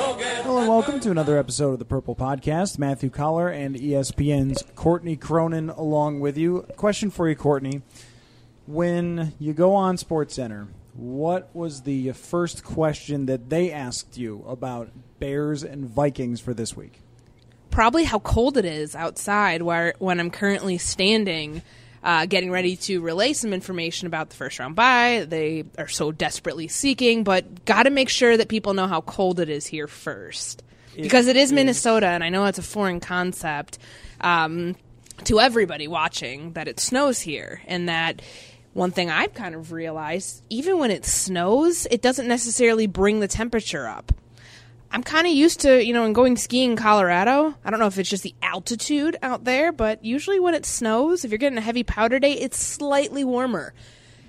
[0.00, 2.78] Hello and welcome to another episode of the Purple Podcast.
[2.78, 6.66] Matthew Coller and ESPN's Courtney Cronin along with you.
[6.76, 7.82] Question for you, Courtney.
[8.66, 14.88] When you go on SportsCenter, what was the first question that they asked you about
[15.18, 17.02] Bears and Vikings for this week?
[17.70, 21.62] probably how cold it is outside where when I'm currently standing
[22.02, 25.26] uh, getting ready to relay some information about the first round bye.
[25.28, 29.40] They are so desperately seeking, but got to make sure that people know how cold
[29.40, 30.62] it is here first.
[30.96, 33.78] Because it is Minnesota, and I know it's a foreign concept
[34.20, 34.76] um,
[35.24, 38.20] to everybody watching that it snows here, and that
[38.72, 43.28] one thing I've kind of realized even when it snows, it doesn't necessarily bring the
[43.28, 44.12] temperature up.
[44.92, 47.54] I'm kind of used to, you know, in going skiing in Colorado.
[47.64, 51.24] I don't know if it's just the altitude out there, but usually when it snows,
[51.24, 53.72] if you're getting a heavy powder day, it's slightly warmer.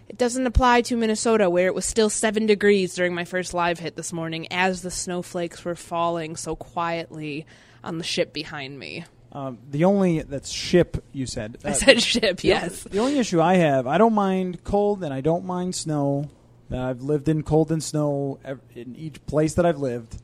[0.07, 3.79] It doesn't apply to Minnesota, where it was still seven degrees during my first live
[3.79, 7.45] hit this morning as the snowflakes were falling so quietly
[7.83, 9.05] on the ship behind me.
[9.31, 11.57] Um, the only that's ship you said.
[11.66, 12.83] I Uh, said ship, yes.
[12.83, 16.29] The only issue I have, I don't mind cold and I don't mind snow.
[16.72, 18.39] Uh, I've lived in cold and snow
[18.75, 20.17] in each place that I've lived.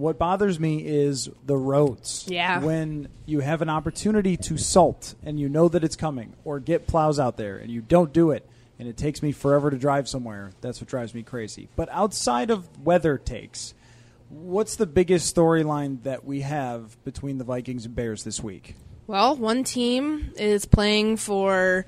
[0.00, 2.24] What bothers me is the roads.
[2.26, 2.60] Yeah.
[2.60, 6.86] When you have an opportunity to salt and you know that it's coming, or get
[6.86, 10.08] plows out there and you don't do it, and it takes me forever to drive
[10.08, 11.68] somewhere, that's what drives me crazy.
[11.76, 13.74] But outside of weather takes,
[14.30, 18.76] what's the biggest storyline that we have between the Vikings and Bears this week?
[19.06, 21.84] Well, one team is playing for,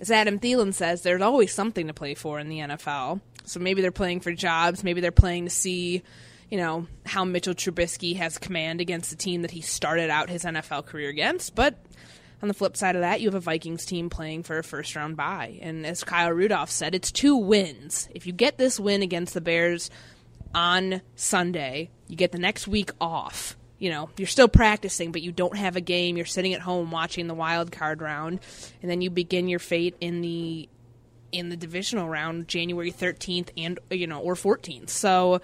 [0.00, 3.20] as Adam Thielen says, there's always something to play for in the NFL.
[3.46, 4.84] So maybe they're playing for jobs.
[4.84, 6.02] Maybe they're playing to see,
[6.52, 10.44] you know, how Mitchell Trubisky has command against the team that he started out his
[10.44, 11.54] NFL career against.
[11.54, 11.82] But
[12.42, 14.94] on the flip side of that, you have a Vikings team playing for a first
[14.94, 15.58] round bye.
[15.62, 18.06] And as Kyle Rudolph said, it's two wins.
[18.14, 19.88] If you get this win against the Bears
[20.54, 23.56] on Sunday, you get the next week off.
[23.78, 26.18] You know, you're still practicing, but you don't have a game.
[26.18, 28.40] You're sitting at home watching the wild card round,
[28.82, 30.68] and then you begin your fate in the
[31.32, 34.90] in the divisional round January 13th and you know or 14th.
[34.90, 35.40] So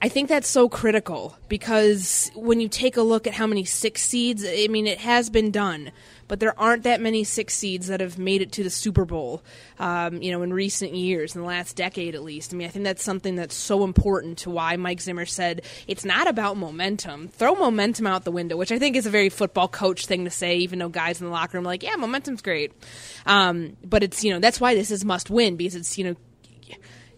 [0.00, 4.02] I think that's so critical because when you take a look at how many six
[4.02, 5.92] seeds, I mean, it has been done,
[6.28, 9.42] but there aren't that many six seeds that have made it to the Super Bowl,
[9.78, 12.52] um, you know, in recent years, in the last decade at least.
[12.52, 16.04] I mean, I think that's something that's so important to why Mike Zimmer said it's
[16.04, 17.28] not about momentum.
[17.28, 20.30] Throw momentum out the window, which I think is a very football coach thing to
[20.30, 22.72] say, even though guys in the locker room are like, yeah, momentum's great.
[23.26, 26.16] Um, but it's, you know, that's why this is must win because it's, you know,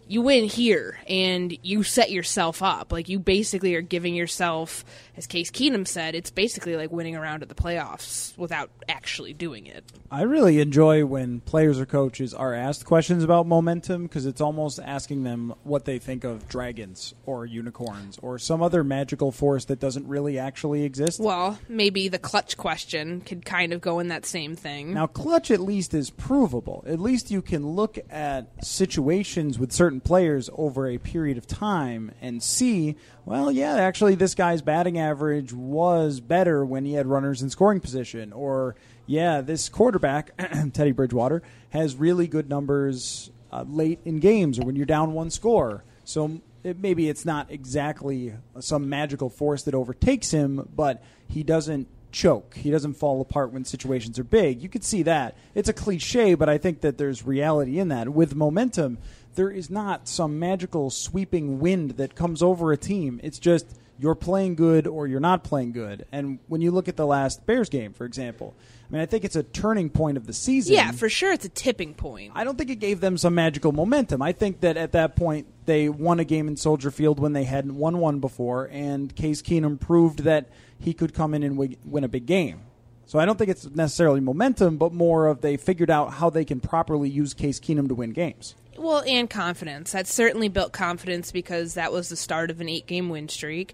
[0.07, 2.91] you win here and you set yourself up.
[2.91, 4.85] Like you basically are giving yourself,
[5.15, 9.33] as Case Keenum said, it's basically like winning a round at the playoffs without actually
[9.33, 9.83] doing it.
[10.09, 14.79] I really enjoy when players or coaches are asked questions about momentum because it's almost
[14.79, 19.79] asking them what they think of dragons or unicorns or some other magical force that
[19.79, 21.19] doesn't really actually exist.
[21.19, 24.93] Well, maybe the clutch question could kind of go in that same thing.
[24.93, 26.83] Now, clutch at least is provable.
[26.87, 32.11] At least you can look at situations with certain players over a period of time
[32.21, 32.95] and see,
[33.25, 37.79] well, yeah, actually, this guy's batting average was better when he had runners in scoring
[37.79, 38.33] position.
[38.33, 40.31] Or, yeah, this quarterback,
[40.73, 45.29] Teddy Bridgewater, has really good numbers uh, late in games or when you're down one
[45.29, 45.83] score.
[46.03, 51.87] So it, maybe it's not exactly some magical force that overtakes him, but he doesn't
[52.17, 52.55] choke.
[52.55, 54.61] He doesn't fall apart when situations are big.
[54.61, 55.37] You could see that.
[55.53, 58.09] It's a cliche, but I think that there's reality in that.
[58.09, 58.97] With momentum,
[59.35, 63.19] there is not some magical sweeping wind that comes over a team.
[63.23, 63.67] It's just
[63.99, 66.05] you're playing good or you're not playing good.
[66.11, 68.55] And when you look at the last Bears game, for example,
[68.87, 70.73] I mean, I think it's a turning point of the season.
[70.73, 72.31] Yeah, for sure, it's a tipping point.
[72.35, 74.21] I don't think it gave them some magical momentum.
[74.21, 77.43] I think that at that point they won a game in Soldier Field when they
[77.43, 80.49] hadn't won one before, and Case Keenum proved that
[80.79, 82.61] he could come in and win a big game.
[83.07, 86.43] So I don't think it's necessarily momentum, but more of they figured out how they
[86.43, 88.53] can properly use Case Keenum to win games.
[88.77, 89.91] Well, and confidence.
[89.91, 93.73] That certainly built confidence because that was the start of an eight game win streak.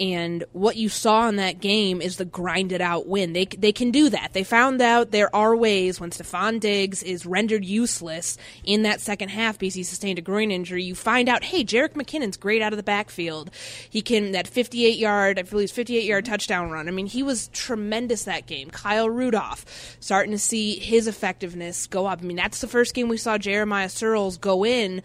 [0.00, 3.32] And what you saw in that game is the grinded out win.
[3.34, 4.32] They, they can do that.
[4.32, 9.28] They found out there are ways when Stefon Diggs is rendered useless in that second
[9.28, 10.82] half because he sustained a groin injury.
[10.82, 13.50] You find out, hey, Jerick McKinnon's great out of the backfield.
[13.88, 16.88] He can, that 58 yard, I believe 58 yard touchdown run.
[16.88, 18.70] I mean, he was tremendous that game.
[18.70, 22.20] Kyle Rudolph starting to see his effectiveness go up.
[22.22, 25.02] I mean, that's the first game we saw Jeremiah Sirles go in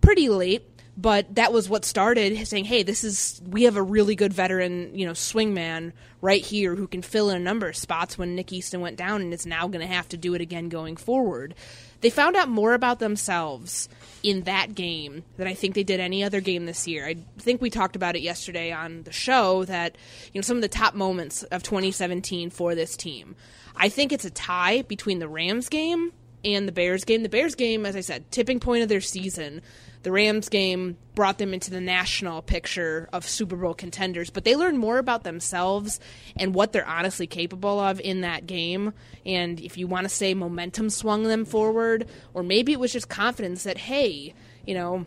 [0.00, 0.66] pretty late
[1.00, 4.90] but that was what started saying, "Hey, this is we have a really good veteran,
[4.94, 8.52] you know, swingman right here who can fill in a number of spots when Nick
[8.52, 11.54] Easton went down, and is now going to have to do it again going forward."
[12.02, 13.88] They found out more about themselves
[14.22, 17.06] in that game than I think they did any other game this year.
[17.06, 19.96] I think we talked about it yesterday on the show that
[20.32, 23.36] you know some of the top moments of 2017 for this team.
[23.74, 26.12] I think it's a tie between the Rams game
[26.44, 27.22] and the Bears game.
[27.22, 29.62] The Bears game, as I said, tipping point of their season
[30.02, 34.56] the Rams game brought them into the national picture of Super Bowl contenders, but they
[34.56, 36.00] learned more about themselves
[36.36, 38.94] and what they're honestly capable of in that game.
[39.26, 43.10] And if you want to say momentum swung them forward, or maybe it was just
[43.10, 44.32] confidence that, hey,
[44.66, 45.04] you know,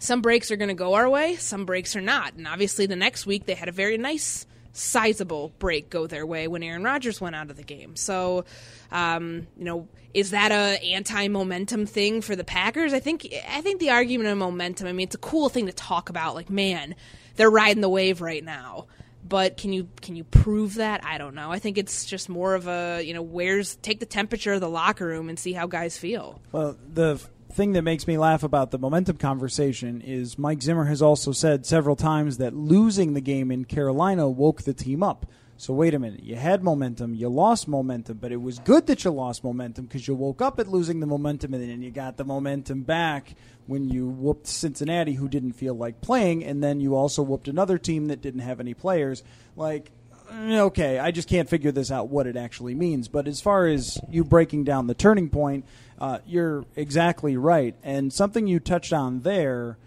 [0.00, 2.34] some breaks are going to go our way, some breaks are not.
[2.34, 6.46] And obviously, the next week they had a very nice sizable break go their way
[6.48, 7.96] when Aaron Rodgers went out of the game.
[7.96, 8.44] So,
[8.92, 12.92] um, you know, is that a anti momentum thing for the Packers?
[12.92, 14.86] I think I think the argument of momentum.
[14.86, 16.34] I mean, it's a cool thing to talk about.
[16.34, 16.94] Like, man,
[17.36, 18.86] they're riding the wave right now.
[19.26, 21.02] But can you can you prove that?
[21.02, 21.50] I don't know.
[21.50, 24.68] I think it's just more of a you know where's take the temperature of the
[24.68, 26.42] locker room and see how guys feel.
[26.52, 27.20] Well, the
[27.54, 31.64] thing that makes me laugh about the momentum conversation is Mike Zimmer has also said
[31.64, 35.24] several times that losing the game in Carolina woke the team up.
[35.56, 39.04] So wait a minute, you had momentum, you lost momentum, but it was good that
[39.04, 42.16] you lost momentum because you woke up at losing the momentum and then you got
[42.16, 43.36] the momentum back
[43.66, 47.78] when you whooped Cincinnati who didn't feel like playing and then you also whooped another
[47.78, 49.22] team that didn't have any players.
[49.54, 49.92] Like
[50.32, 53.06] mm, okay, I just can't figure this out what it actually means.
[53.06, 55.64] But as far as you breaking down the turning point,
[55.98, 57.74] uh, you're exactly right.
[57.82, 59.78] And something you touched on there,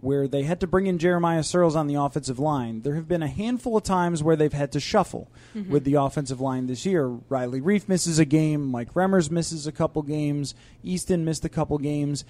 [0.00, 3.22] where they had to bring in Jeremiah Sirles on the offensive line, there have been
[3.22, 5.72] a handful of times where they've had to shuffle mm-hmm.
[5.72, 7.08] with the offensive line this year.
[7.28, 11.78] Riley Reiff misses a game, Mike Remmers misses a couple games, Easton missed a couple
[11.78, 12.24] games.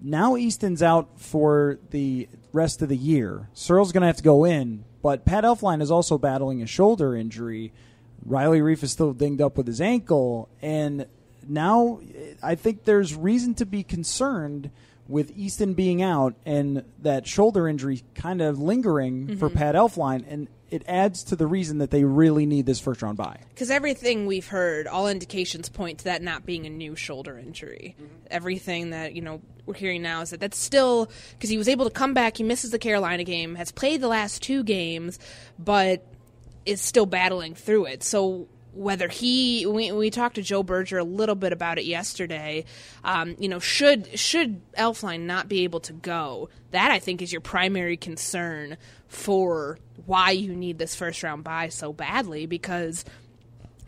[0.00, 3.48] Now Easton's out for the rest of the year.
[3.54, 7.16] Sirles going to have to go in, but Pat Elflein is also battling a shoulder
[7.16, 7.72] injury.
[8.24, 11.06] Riley Reiff is still dinged up with his ankle, and
[11.48, 12.00] now
[12.42, 14.70] I think there's reason to be concerned
[15.08, 19.38] with Easton being out and that shoulder injury kind of lingering mm-hmm.
[19.38, 23.00] for Pat Elflein, and it adds to the reason that they really need this first
[23.00, 23.40] round bye.
[23.48, 27.96] Because everything we've heard, all indications point to that not being a new shoulder injury.
[27.96, 28.14] Mm-hmm.
[28.30, 31.86] Everything that you know we're hearing now is that that's still because he was able
[31.86, 32.36] to come back.
[32.36, 35.18] He misses the Carolina game, has played the last two games,
[35.58, 36.04] but
[36.66, 38.02] is still battling through it.
[38.02, 38.46] So
[38.78, 42.64] whether he we, we talked to Joe Berger a little bit about it yesterday.
[43.02, 46.48] Um, you know, should should Elflein not be able to go?
[46.70, 48.76] That I think is your primary concern
[49.08, 53.04] for why you need this first round bye so badly because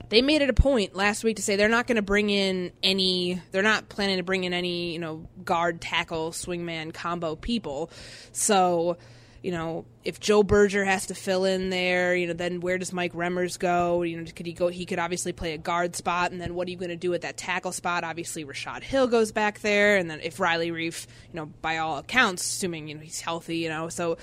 [0.08, 2.72] they made it a point last week to say they're not going to bring in
[2.82, 7.90] any they're not planning to bring in any you know guard tackle swingman combo people
[8.32, 8.96] so
[9.42, 12.92] you know, if Joe Berger has to fill in there, you know, then where does
[12.92, 14.02] Mike Remmers go?
[14.02, 14.68] You know, could he go?
[14.68, 17.14] He could obviously play a guard spot, and then what are you going to do
[17.14, 18.04] at that tackle spot?
[18.04, 21.98] Obviously, Rashad Hill goes back there, and then if Riley Reiff, you know, by all
[21.98, 24.18] accounts, assuming you know he's healthy, you know, so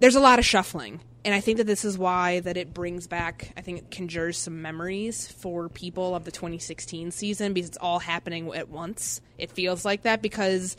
[0.00, 3.06] there's a lot of shuffling, and I think that this is why that it brings
[3.06, 3.52] back.
[3.56, 7.98] I think it conjures some memories for people of the 2016 season because it's all
[7.98, 9.20] happening at once.
[9.36, 10.76] It feels like that because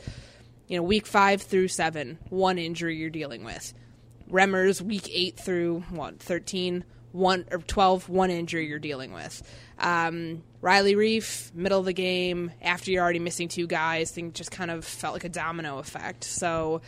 [0.68, 3.74] you know, week five through seven, one injury you're dealing with.
[4.30, 9.42] Remmers, week eight through what, 13, one or 12, one injury you're dealing with.
[9.78, 14.50] Um, Riley Reiff, middle of the game, after you're already missing two guys, things just
[14.50, 16.24] kind of felt like a domino effect.
[16.24, 16.80] So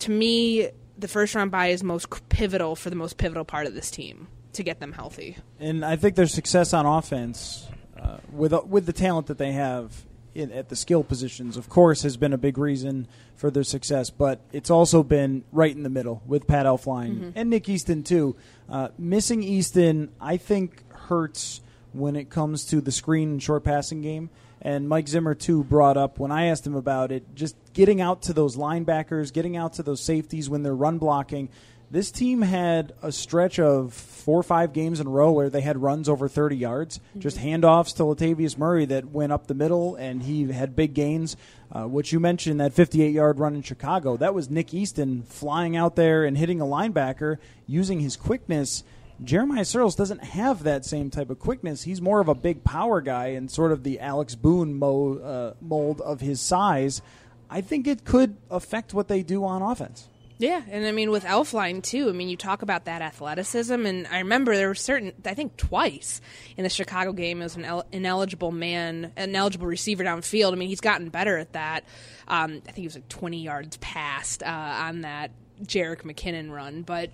[0.00, 3.74] to me, the first round bye is most pivotal for the most pivotal part of
[3.74, 4.28] this team.
[4.54, 5.36] to get them healthy.
[5.58, 7.66] And I think their success on offense,
[7.98, 12.02] uh, with with the talent that they have in, at the skill positions, of course,
[12.02, 14.10] has been a big reason for their success.
[14.10, 17.30] But it's also been right in the middle with Pat Elflein Mm-hmm.
[17.34, 18.36] and Nick Easton too.
[18.68, 21.60] Uh, missing Easton, I think, hurts
[21.92, 24.30] when it comes to the screen and short passing game.
[24.64, 28.22] And Mike Zimmer too brought up when I asked him about it, just getting out
[28.22, 31.48] to those linebackers, getting out to those safeties when they're run blocking.
[31.92, 35.60] This team had a stretch of four or five games in a row where they
[35.60, 39.94] had runs over 30 yards, just handoffs to Latavius Murray that went up the middle,
[39.96, 41.36] and he had big gains.
[41.70, 45.76] Uh, which you mentioned, that 58 yard run in Chicago, that was Nick Easton flying
[45.76, 48.84] out there and hitting a linebacker using his quickness.
[49.22, 51.82] Jeremiah Sirles doesn't have that same type of quickness.
[51.82, 55.54] He's more of a big power guy and sort of the Alex Boone mo- uh,
[55.60, 57.02] mold of his size.
[57.50, 60.08] I think it could affect what they do on offense.
[60.42, 62.08] Yeah, and I mean with Elflein too.
[62.08, 65.12] I mean, you talk about that athleticism, and I remember there were certain.
[65.24, 66.20] I think twice
[66.56, 70.52] in the Chicago game as an el- ineligible man, an eligible receiver downfield.
[70.52, 71.84] I mean, he's gotten better at that.
[72.26, 75.30] Um, I think he was like twenty yards past uh, on that
[75.62, 77.10] Jerick McKinnon run, but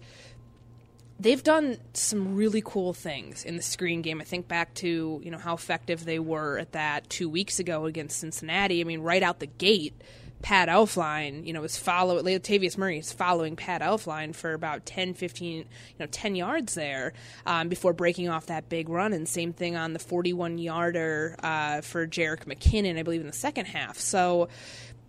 [1.21, 4.23] they've done some really cool things in the screen game.
[4.23, 7.85] I think back to you know how effective they were at that two weeks ago
[7.85, 8.81] against Cincinnati.
[8.81, 10.01] I mean, right out the gate,
[10.43, 15.15] Pat Elflein, you know, was follow Latavius Murray is following Pat Elflein for about 10,
[15.15, 15.65] 15, you
[15.99, 17.13] know, 10 yards there
[17.45, 19.13] um, before breaking off that big run.
[19.13, 23.33] And same thing on the 41 yarder uh, for Jerick McKinnon, I believe, in the
[23.33, 23.99] second half.
[23.99, 24.49] So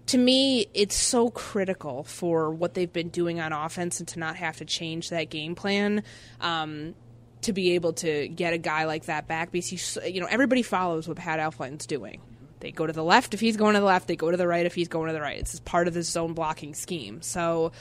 [0.08, 4.36] to me, it's so critical for what they've been doing on offense and to not
[4.38, 6.04] have to change that game plan.
[6.42, 6.96] Um,
[7.42, 10.62] to be able to get a guy like that back because he's, you know everybody
[10.62, 12.20] follows what Pat Elflein's doing.
[12.60, 14.08] They go to the left if he's going to the left.
[14.08, 15.40] They go to the right if he's going to the right.
[15.40, 17.22] It's part of the zone blocking scheme.
[17.22, 17.72] So,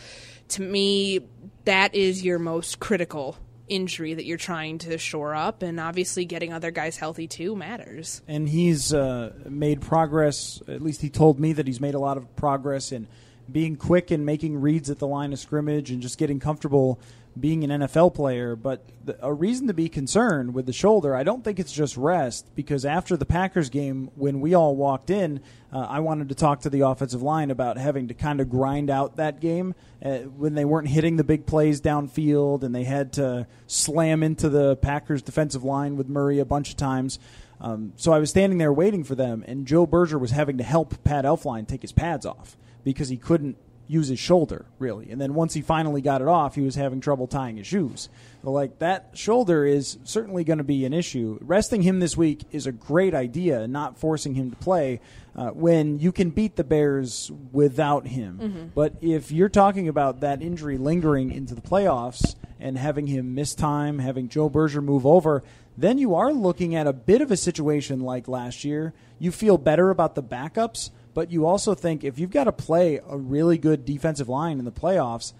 [0.50, 1.20] to me,
[1.64, 3.37] that is your most critical
[3.68, 8.23] injury that you're trying to shore up, and obviously getting other guys healthy too matters.
[8.26, 10.62] and he's uh, made progress.
[10.68, 13.06] At least he told me that he's made a lot of progress in
[13.50, 16.99] being quick and making reads at the line of scrimmage and just getting comfortable
[17.38, 18.54] being an NFL player.
[18.57, 21.97] But the, a reason to be concerned with the shoulder, I don't think it's just
[21.97, 25.40] rest because after the Packers game, when we all walked in,
[25.73, 28.90] uh, I wanted to talk to the offensive line about having to kind of grind
[28.90, 33.12] out that game uh, when they weren't hitting the big plays downfield and they had
[33.14, 37.18] to slam into the Packers defensive line with Murray a bunch of times.
[37.61, 40.64] Um, so I was standing there waiting for them, and Joe Berger was having to
[40.64, 43.57] help Pat Elflein take his pads off because he couldn't
[43.88, 45.11] use his shoulder really.
[45.11, 48.09] And then once he finally got it off, he was having trouble tying his shoes.
[48.45, 51.38] But like that shoulder is certainly going to be an issue.
[51.40, 55.00] Resting him this week is a great idea, not forcing him to play
[55.35, 58.71] uh, when you can beat the Bears without him.
[58.75, 63.54] But if you're talking about that injury lingering into the playoffs and having him miss
[63.54, 65.42] time, having Joe Berger move over,
[65.76, 68.92] then you are looking at a bit of a situation like last year.
[69.21, 73.01] You feel better about the backups, but you also think if you've got to play
[73.05, 75.33] a really good defensive line in the playoffs,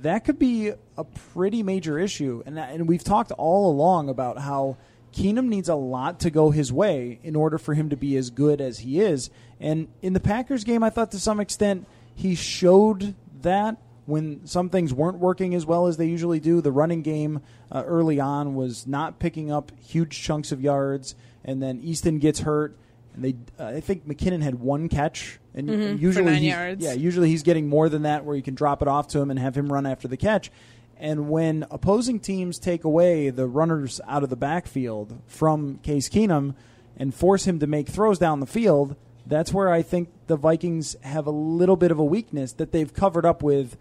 [0.00, 2.42] that could be a pretty major issue.
[2.46, 4.78] And and we've talked all along about how
[5.12, 8.30] Keenum needs a lot to go his way in order for him to be as
[8.30, 9.28] good as he is.
[9.60, 13.76] And in the Packers game, I thought to some extent he showed that
[14.06, 16.62] when some things weren't working as well as they usually do.
[16.62, 21.14] The running game uh, early on was not picking up huge chunks of yards,
[21.44, 22.78] and then Easton gets hurt.
[23.16, 26.54] And they, uh, I think McKinnon had one catch, and Mhm, for usually, nine he's-
[26.54, 26.84] yards.
[26.84, 29.30] yeah, usually he's getting more than that, where you can drop it off to him
[29.30, 30.50] and have him run after the catch.
[30.98, 36.54] And when opposing teams take away the runners out of the backfield from Case Keenum
[36.98, 38.96] and force him to make throws down the field,
[39.26, 42.92] that's where I think the Vikings have a little bit of a weakness that they've
[42.92, 43.76] covered up with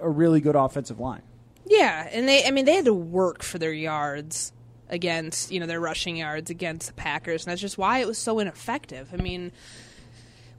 [0.00, 1.22] a really good offensive line.
[1.66, 4.52] Yeah, and they I mean they had to work for their yards
[4.88, 8.18] against, you know, their rushing yards against the Packers, and that's just why it was
[8.18, 9.08] so ineffective.
[9.12, 9.50] I mean,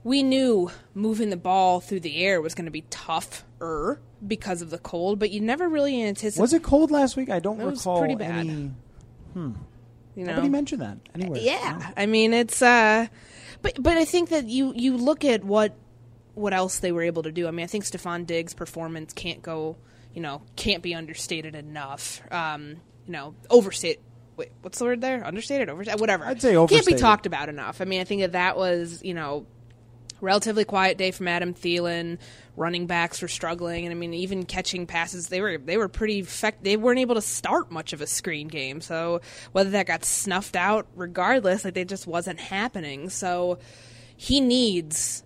[0.04, 4.70] we knew moving the ball through the air was going to be tougher because of
[4.70, 7.30] the cold, but you never really anticipated Was it cold last week?
[7.30, 8.30] I don't It was recall pretty bad.
[8.46, 8.70] any.
[9.34, 9.54] you
[10.16, 10.24] know.
[10.32, 11.40] Nobody mentioned that anywhere.
[11.40, 13.06] Yeah, I mean it's uh,
[13.62, 15.74] but but I think that you you look at what
[16.34, 17.48] what else they were able to do.
[17.48, 19.76] I mean, I think Stefon Diggs' performance can't go,
[20.14, 22.20] you know, can't be understated enough.
[22.30, 24.00] Um, you know, overstate.
[24.36, 25.24] Wait, what's the word there?
[25.24, 26.24] Understated, overstated, whatever.
[26.26, 26.86] I'd say overstated.
[26.86, 27.80] Can't be talked about enough.
[27.80, 29.46] I mean, I think that that was you know
[30.20, 32.18] relatively quiet day from Adam Thielen.
[32.56, 36.20] Running backs were struggling, and I mean, even catching passes, they were they were pretty.
[36.20, 38.80] Effect- they weren't able to start much of a screen game.
[38.80, 39.20] So
[39.52, 43.10] whether that got snuffed out, regardless, like it just wasn't happening.
[43.10, 43.58] So
[44.16, 45.22] he needs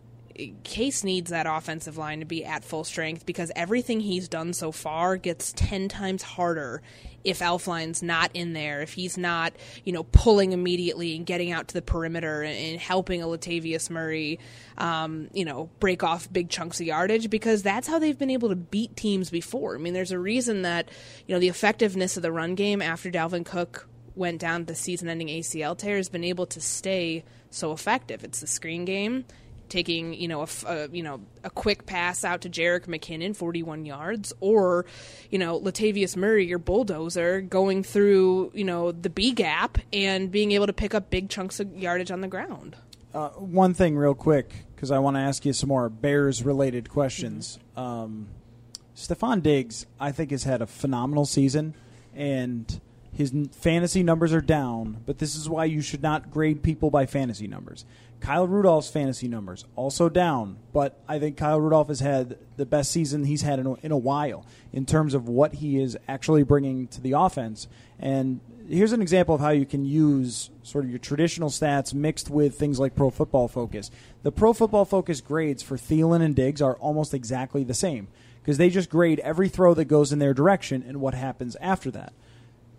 [0.65, 4.73] Case needs that offensive line to be at full strength because everything he's done so
[4.73, 6.83] far gets 10 times harder
[7.25, 9.53] if Elflein's not in there, if he's not,
[9.85, 14.39] you know, pulling immediately and getting out to the perimeter and, helping a Latavius Murray,
[14.79, 18.49] um, you know, break off big chunks of yardage because that's how they've been able
[18.49, 19.75] to beat teams before.
[19.75, 20.89] I mean, there's a reason that,
[21.27, 25.29] you know, the effectiveness of the run game after Dalvin Cook went down the season-ending
[25.29, 28.25] ACL tear has been able to stay so effective.
[28.25, 29.25] It's the screen game,
[29.71, 33.87] taking you know a, a, you know a quick pass out to Jerick McKinnon, 41
[33.87, 34.85] yards, or
[35.31, 40.53] you know Latavius Murray, your bulldozer, going through you know the B gap and being
[40.53, 42.77] able to pick up big chunks of yardage on the ground.
[43.13, 47.59] Uh, one thing, real quick, because I want to ask you some more Bears-related questions.
[47.77, 47.81] Mm-hmm.
[47.81, 48.29] Um,
[48.95, 51.75] Stefon Diggs, I think, has had a phenomenal season,
[52.15, 52.81] and
[53.13, 57.07] his fantasy numbers are down, but this is why you should not grade people by
[57.07, 57.85] fantasy numbers.
[58.21, 62.93] Kyle Rudolph's fantasy numbers also down, but I think Kyle Rudolph has had the best
[62.93, 66.43] season he's had in a, in a while in terms of what he is actually
[66.43, 67.67] bringing to the offense.
[67.99, 72.31] And here's an example of how you can use sort of your traditional stats mixed
[72.31, 73.91] with things like Pro Football Focus.
[74.23, 78.09] The Pro Football Focus grades for Thielen and Diggs are almost exactly the same
[78.43, 81.91] because they just grade every throw that goes in their direction and what happens after
[81.91, 82.13] that.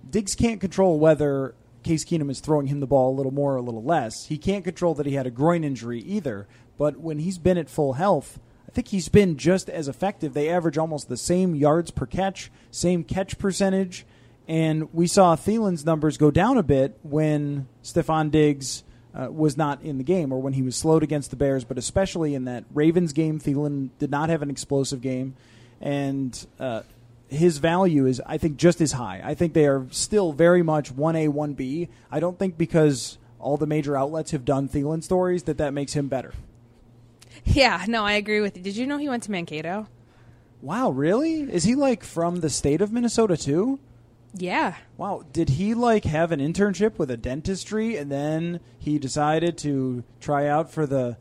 [0.09, 3.57] Diggs can't control whether Case Keenum is throwing him the ball a little more or
[3.57, 4.25] a little less.
[4.27, 6.47] He can't control that he had a groin injury either.
[6.77, 10.33] But when he's been at full health, I think he's been just as effective.
[10.33, 14.05] They average almost the same yards per catch, same catch percentage.
[14.47, 18.83] And we saw Thielen's numbers go down a bit when Stefon Diggs
[19.13, 21.77] uh, was not in the game or when he was slowed against the Bears, but
[21.77, 25.35] especially in that Ravens game, Thielen did not have an explosive game.
[25.79, 26.83] And uh,
[27.31, 29.21] his value is, I think, just as high.
[29.23, 31.87] I think they are still very much 1A, 1B.
[32.11, 35.93] I don't think because all the major outlets have done Thielen stories that that makes
[35.93, 36.33] him better.
[37.45, 38.63] Yeah, no, I agree with you.
[38.63, 39.87] Did you know he went to Mankato?
[40.61, 41.41] Wow, really?
[41.41, 43.79] Is he like from the state of Minnesota too?
[44.33, 44.75] Yeah.
[44.97, 45.23] Wow.
[45.33, 50.47] Did he like have an internship with a dentistry and then he decided to try
[50.47, 51.17] out for the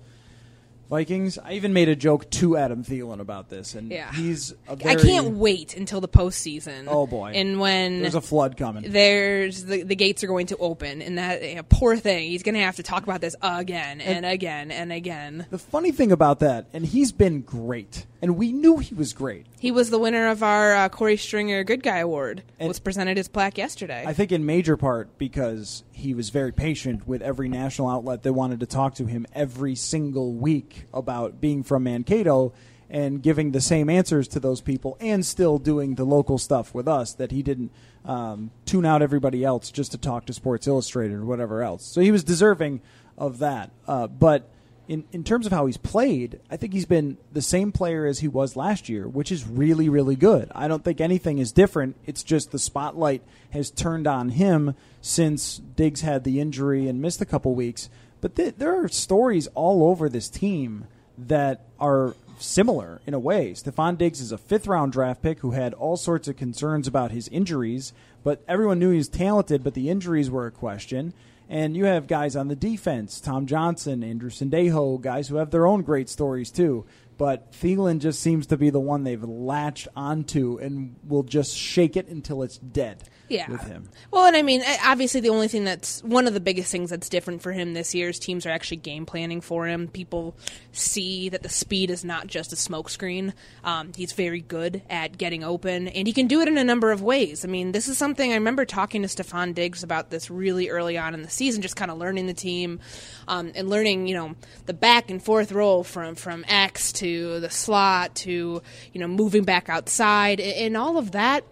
[0.91, 1.39] Vikings.
[1.39, 4.13] I even made a joke to Adam Thielen about this, and yeah.
[4.13, 4.53] he's.
[4.69, 6.87] Very, I can't wait until the postseason.
[6.89, 7.33] Oh boy!
[7.35, 11.17] And when there's a flood coming, there's the, the gates are going to open, and
[11.17, 14.25] that you know, poor thing, he's going to have to talk about this again and,
[14.25, 15.47] and again and again.
[15.49, 19.47] The funny thing about that, and he's been great, and we knew he was great.
[19.61, 22.43] He was the winner of our uh, Korey Stringer Good Guy Award.
[22.59, 24.05] And was presented his plaque yesterday.
[24.07, 28.33] I think in major part because he was very patient with every national outlet that
[28.33, 32.53] wanted to talk to him every single week about being from Mankato
[32.89, 36.89] and giving the same answers to those people and still doing the local stuff with
[36.89, 37.71] us that he didn't
[38.05, 41.85] um, tune out everybody else just to talk to Sports Illustrated or whatever else.
[41.85, 42.81] So he was deserving
[43.17, 43.71] of that.
[43.87, 44.51] Uh, but
[44.91, 48.19] in, in terms of how he's played, I think he's been the same player as
[48.19, 50.51] he was last year, which is really, really good.
[50.53, 51.95] I don't think anything is different.
[52.07, 57.21] It's just the spotlight has turned on him since Diggs had the injury and missed
[57.21, 57.89] a couple weeks.
[58.21, 63.53] But th- there are stories all over this team that are similar in a way.
[63.53, 67.13] Stefon Diggs is a fifth round draft pick who had all sorts of concerns about
[67.13, 67.93] his injuries,
[68.25, 71.15] but everyone knew he was talented, but the injuries were a question.
[71.51, 75.67] And you have guys on the defense, Tom Johnson, Andrew Sendejo, guys who have their
[75.67, 76.87] own great stories too.
[77.19, 81.97] But Thielen just seems to be the one they've latched onto and will just shake
[81.97, 83.51] it until it's dead yeah.
[83.51, 83.89] with him.
[84.11, 87.09] Well, and I mean, obviously, the only thing that's one of the biggest things that's
[87.09, 89.89] different for him this year is teams are actually game planning for him.
[89.89, 90.37] People
[90.73, 93.33] see that the speed is not just a smokescreen.
[93.65, 96.91] Um, he's very good at getting open, and he can do it in a number
[96.91, 97.45] of ways.
[97.45, 100.99] I mean, this is something I remember talking to Stefon Diggs about this really early
[100.99, 102.81] on in the season, just kind of learning the team
[103.29, 104.35] um, and learning, you know,
[104.67, 108.63] the back and forth role from from X to the slot to
[108.93, 111.45] you know moving back outside and all of that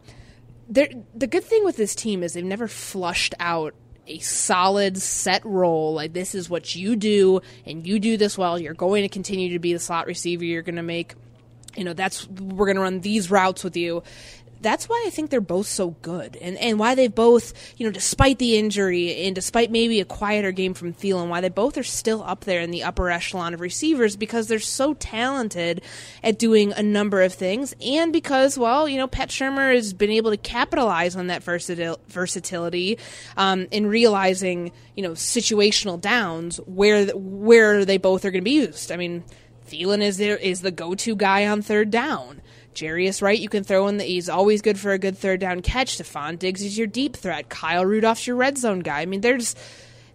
[0.68, 3.74] the good thing with this team is they've never flushed out
[4.06, 5.94] a solid set role.
[5.94, 8.58] Like this is what you do, and you do this well.
[8.58, 10.44] You're going to continue to be the slot receiver.
[10.44, 11.14] You're going to make,
[11.76, 14.02] you know, that's we're going to run these routes with you
[14.60, 17.92] that's why I think they're both so good, and and why they both, you know,
[17.92, 21.82] despite the injury and despite maybe a quieter game from Thielen, why they both are
[21.82, 25.82] still up there in the upper echelon of receivers because they're so talented
[26.22, 30.10] at doing a number of things, and because well, you know, Pat Shurmur has been
[30.10, 32.98] able to capitalize on that versatil- versatility
[33.36, 38.52] um, in realizing you know situational downs where where they both are going to be
[38.52, 38.92] used.
[38.92, 39.24] I mean.
[39.68, 42.40] Thielen is there is the go-to guy on third down.
[42.74, 44.04] Jarius Wright, you can throw in the.
[44.04, 45.98] He's always good for a good third down catch.
[45.98, 47.48] Stefon Diggs is your deep threat.
[47.48, 49.00] Kyle Rudolph's your red zone guy.
[49.00, 49.54] I mean, there's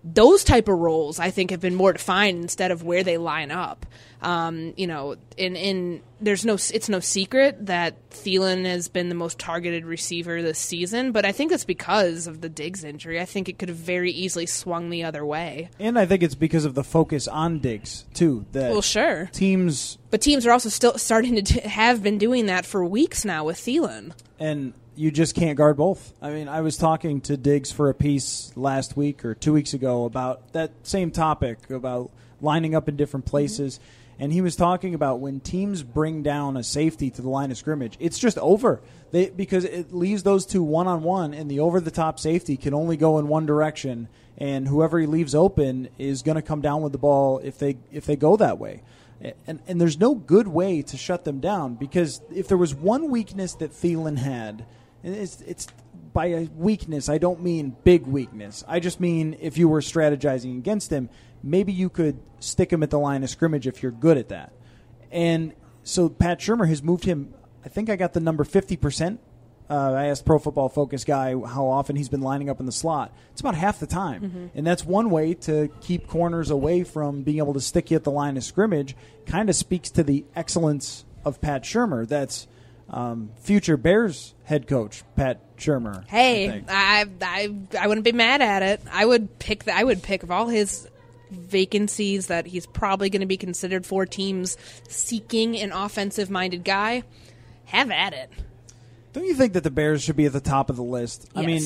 [0.03, 3.51] those type of roles I think have been more defined instead of where they line
[3.51, 3.85] up.
[4.21, 9.15] Um, you know, in in there's no it's no secret that Thielen has been the
[9.15, 13.19] most targeted receiver this season, but I think it's because of the Diggs injury.
[13.19, 15.69] I think it could have very easily swung the other way.
[15.79, 18.45] And I think it's because of the focus on Diggs too.
[18.53, 19.29] That Well, sure.
[19.33, 23.43] teams But teams are also still starting to have been doing that for weeks now
[23.43, 24.13] with Thielen.
[24.39, 26.13] and you just can't guard both.
[26.21, 29.73] I mean, I was talking to Diggs for a piece last week or two weeks
[29.73, 33.31] ago about that same topic about lining up in different mm-hmm.
[33.31, 33.79] places.
[34.19, 37.57] And he was talking about when teams bring down a safety to the line of
[37.57, 38.81] scrimmage, it's just over.
[39.11, 42.55] They, because it leaves those two one on one, and the over the top safety
[42.55, 46.61] can only go in one direction, and whoever he leaves open is going to come
[46.61, 48.83] down with the ball if they if they go that way.
[49.47, 53.09] And, and there's no good way to shut them down because if there was one
[53.09, 54.65] weakness that Thielen had,
[55.03, 55.67] and it's, it's
[56.13, 58.63] by a weakness, I don't mean big weakness.
[58.67, 61.09] I just mean if you were strategizing against him,
[61.41, 64.53] maybe you could stick him at the line of scrimmage if you're good at that.
[65.11, 67.33] And so Pat Shurmur has moved him.
[67.65, 69.17] I think I got the number 50%.
[69.69, 72.71] Uh, I asked Pro Football Focus guy how often he's been lining up in the
[72.71, 73.15] slot.
[73.31, 74.51] It's about half the time.
[74.55, 78.03] And that's one way to keep corners away from being able to stick you at
[78.03, 78.95] the line of scrimmage.
[79.25, 82.07] Kind of speaks to the excellence of Pat Shurmur.
[82.07, 82.47] That's
[82.93, 86.07] um, future Bears head coach, Pat Shurmur.
[86.07, 86.63] Hey.
[86.69, 88.81] I, I I wouldn't be mad at it.
[88.91, 90.87] I would pick the, I would pick of all his
[91.31, 97.03] vacancies that he's probably going to be considered for teams seeking an offensive minded guy.
[97.65, 98.29] Have at it.
[99.13, 101.29] Don't you think that the Bears should be at the top of the list?
[101.35, 101.63] I mean,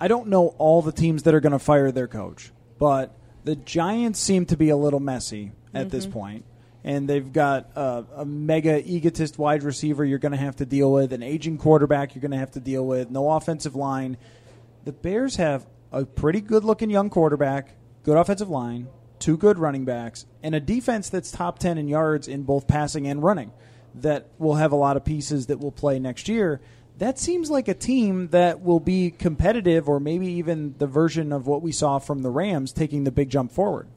[0.00, 3.56] I don't know all the teams that are going to fire their coach, but the
[3.56, 6.46] Giants seem to be a little messy at this point.
[6.84, 10.92] And they've got a, a mega egotist wide receiver you're going to have to deal
[10.92, 14.18] with, an aging quarterback you're going to have to deal with, no offensive line.
[14.84, 19.86] The Bears have a pretty good looking young quarterback, good offensive line, two good running
[19.86, 23.52] backs, and a defense that's top 10 in yards in both passing and running
[23.94, 26.60] that will have a lot of pieces that will play next year.
[26.98, 31.46] That seems like a team that will be competitive or maybe even the version of
[31.46, 33.88] what we saw from the Rams taking the big jump forward.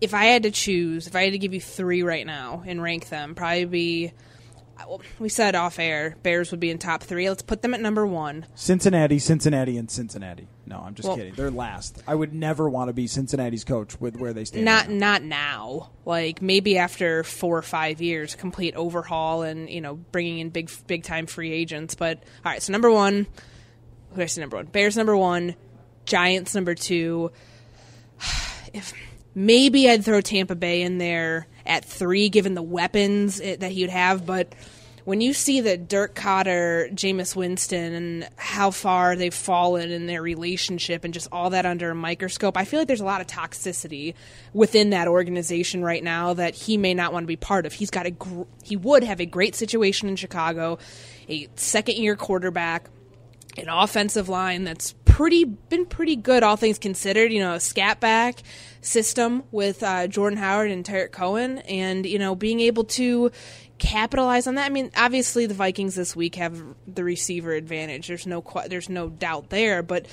[0.00, 2.82] If I had to choose, if I had to give you three right now and
[2.82, 4.12] rank them, probably be.
[5.18, 7.30] We said off air, Bears would be in top three.
[7.30, 8.44] Let's put them at number one.
[8.54, 10.48] Cincinnati, Cincinnati, and Cincinnati.
[10.66, 11.32] No, I'm just Well- kidding.
[11.34, 12.02] They're last.
[12.06, 14.66] I would never want to be Cincinnati's coach with where they stand.
[14.66, 15.12] not right now.
[15.12, 20.40] not now like maybe after four or five years complete overhaul and you know bringing
[20.40, 23.26] in big big time free agents but all right so number one
[24.14, 25.54] who i say number one bears number one
[26.04, 27.32] giants number two
[28.74, 28.92] if
[29.36, 33.82] maybe i'd throw tampa bay in there at three given the weapons it, that he
[33.82, 34.52] would have but
[35.06, 40.20] when you see that Dirk Koetter, Jameis Winston, and how far they've fallen in their
[40.20, 43.28] relationship and just all that under a microscope, I feel like there's a lot of
[43.28, 44.14] toxicity
[44.52, 47.72] within that organization right now that he may not want to be part of.
[47.72, 50.78] He's got a gr- he would have a great situation in Chicago,
[51.28, 52.90] a second year quarterback,
[53.56, 58.00] an offensive line that's pretty been pretty good all things considered you know a scat
[58.00, 58.42] back
[58.86, 63.30] system with uh, jordan howard and Tarik cohen and you know being able to
[63.78, 68.26] capitalize on that i mean obviously the vikings this week have the receiver advantage there's
[68.26, 70.06] no there's no doubt there but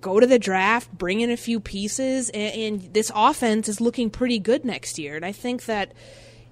[0.00, 4.10] go to the draft bring in a few pieces and, and this offense is looking
[4.10, 5.92] pretty good next year and i think that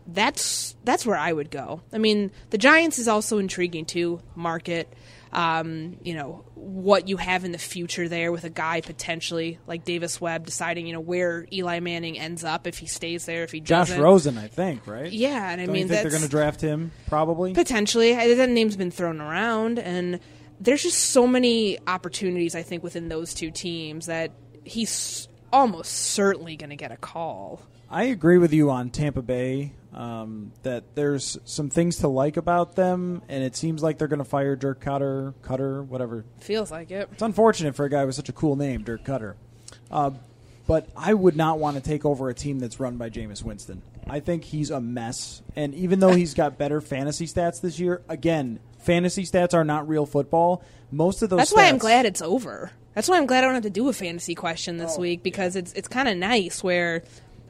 [0.07, 1.81] that's that's where I would go.
[1.93, 4.21] I mean, the Giants is also intriguing too.
[4.35, 4.93] Market,
[5.33, 9.85] um, you know, what you have in the future there with a guy potentially like
[9.85, 13.53] Davis Webb deciding, you know, where Eli Manning ends up if he stays there, if
[13.53, 14.03] he Josh doesn't.
[14.03, 15.13] Rosen, I think, right?
[15.13, 16.91] Yeah, and I Don't mean you think they're going to draft him?
[17.07, 17.53] Probably.
[17.53, 20.21] potentially that name's been thrown around, and
[20.59, 24.31] there's just so many opportunities I think within those two teams that
[24.65, 27.61] he's almost certainly going to get a call.
[27.91, 29.73] I agree with you on Tampa Bay.
[29.95, 34.19] Um, that there's some things to like about them, and it seems like they're going
[34.19, 36.25] to fire Dirk Cutter, Cutter, whatever.
[36.41, 37.09] Feels like it.
[37.13, 39.37] It's unfortunate for a guy with such a cool name, Dirk Cutter.
[39.93, 40.11] Uh,
[40.67, 43.83] but I would not want to take over a team that's run by Jameis Winston.
[44.09, 48.03] I think he's a mess, and even though he's got better fantasy stats this year,
[48.09, 50.63] again, fantasy stats are not real football.
[50.91, 51.39] Most of those.
[51.39, 52.73] That's why I'm glad it's over.
[52.95, 55.23] That's why I'm glad I don't have to do a fantasy question Oh, this week
[55.23, 57.03] because it's it's kind of nice where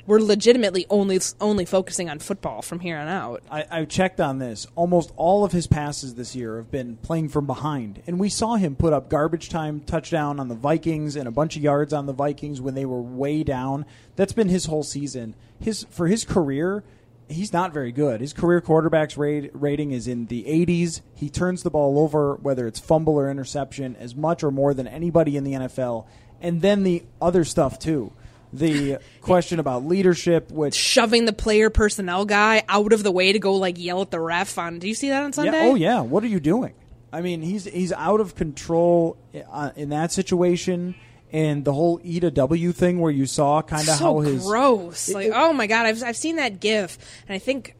[0.06, 3.42] we're legitimately only only focusing on football from here on out.
[3.50, 4.66] I, I checked on this.
[4.74, 8.56] Almost all of his passes this year have been playing from behind, and we saw
[8.56, 12.06] him put up garbage time touchdown on the Vikings and a bunch of yards on
[12.06, 13.86] the Vikings when they were way down.
[14.16, 15.34] That's been his whole season.
[15.58, 16.84] His for his career,
[17.28, 18.20] he's not very good.
[18.20, 21.00] His career quarterback's rate, rating is in the 80s.
[21.14, 24.86] He turns the ball over, whether it's fumble or interception, as much or more than
[24.86, 26.06] anybody in the NFL.
[26.40, 28.12] and then the other stuff too.
[28.54, 33.38] The question about leadership, which Shoving the player personnel guy out of the way to
[33.40, 34.78] go like yell at the ref on.
[34.78, 35.52] Do you see that on Sunday?
[35.52, 36.00] Yeah, oh yeah.
[36.00, 36.72] What are you doing?
[37.12, 39.16] I mean, he's he's out of control
[39.50, 40.94] uh, in that situation,
[41.32, 44.44] and the whole E to W thing where you saw kind of so how his
[44.44, 45.08] gross.
[45.08, 46.96] It- like, it- oh my god, I've I've seen that GIF,
[47.28, 47.74] and I think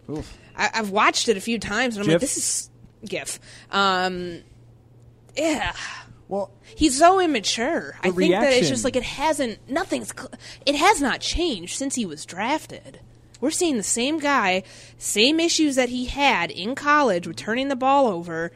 [0.57, 2.15] I, I've watched it a few times, and I'm GIF?
[2.15, 2.71] like, this is
[3.09, 3.39] GIF.
[3.71, 4.41] Um,
[5.37, 5.73] yeah.
[6.35, 7.97] Well, He's so immature.
[8.03, 9.70] I think that it's just like it hasn't.
[9.70, 10.12] Nothing's.
[10.66, 12.99] It has not changed since he was drafted.
[13.40, 14.64] We're seeing the same guy,
[14.99, 18.51] same issues that he had in college with turning the ball over,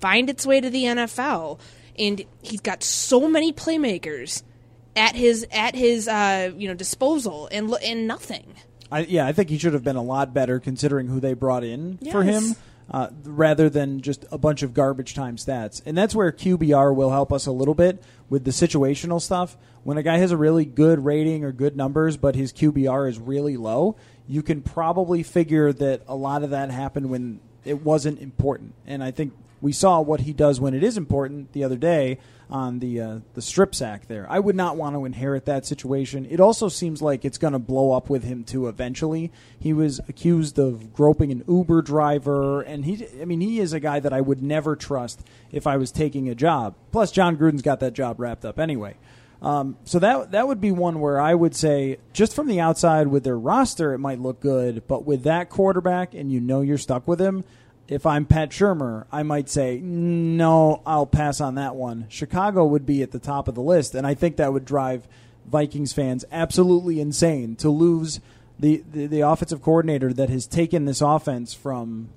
[0.00, 1.58] find its way to the NFL,
[1.98, 4.44] and he's got so many playmakers
[4.94, 8.54] at his at his uh, you know disposal, and and nothing.
[8.92, 11.64] I, yeah, I think he should have been a lot better considering who they brought
[11.64, 12.54] in for him,
[12.90, 15.80] uh, rather than just a bunch of garbage time stats.
[15.86, 19.56] And that's where QBR will help us a little bit with the situational stuff.
[19.84, 23.18] When a guy has a really good rating or good numbers, but his QBR is
[23.18, 28.20] really low, you can probably figure that a lot of that happened when it wasn't
[28.20, 28.74] important.
[28.86, 32.18] And I think we saw what he does when it is important the other day
[32.50, 34.26] on the uh, the strip sack there.
[34.28, 36.26] I would not want to inherit that situation.
[36.28, 39.30] It also seems like it's going to blow up with him too eventually.
[39.58, 43.80] He was accused of groping an Uber driver and he I mean he is a
[43.80, 45.20] guy that I would never trust
[45.52, 46.74] if I was taking a job.
[46.90, 48.96] Plus Jon Gruden's got that job wrapped up anyway.
[49.42, 53.06] Um, so that that would be one where I would say just from the outside
[53.06, 56.76] with their roster it might look good, but with that quarterback and you know you're
[56.78, 57.44] stuck with him,
[57.90, 62.06] if I'm Pat Shurmur, I might say, no, I'll pass on that one.
[62.08, 65.08] Chicago would be at the top of the list, and I think that would drive
[65.50, 68.20] Vikings fans absolutely insane to lose
[68.60, 72.10] the, the, the offensive coordinator that has taken this offense from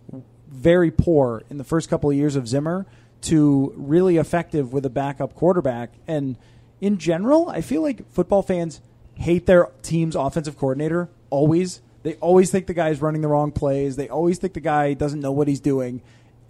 [0.48, 2.86] very poor in the first couple of years of Zimmer
[3.22, 5.94] to really effective with a backup quarterback.
[6.08, 6.38] And
[6.82, 8.80] in general, I feel like football fans
[9.16, 11.82] hate their team's offensive coordinator always.
[12.04, 13.96] They always think the guy's running the wrong plays.
[13.96, 16.02] They always think the guy doesn't know what he's doing.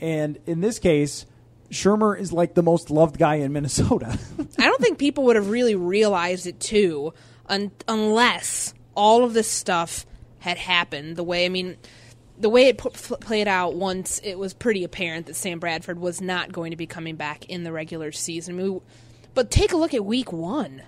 [0.01, 1.25] And in this case,
[1.69, 4.17] Shurmur is like the most loved guy in Minnesota.
[4.59, 7.13] I don't think people would have really realized it too,
[7.47, 10.05] un- unless all of this stuff
[10.39, 11.15] had happened.
[11.15, 11.77] The way I mean,
[12.37, 16.51] the way it played out once it was pretty apparent that Sam Bradford was not
[16.51, 18.59] going to be coming back in the regular season.
[18.59, 18.81] I mean,
[19.33, 20.81] but take a look at Week One.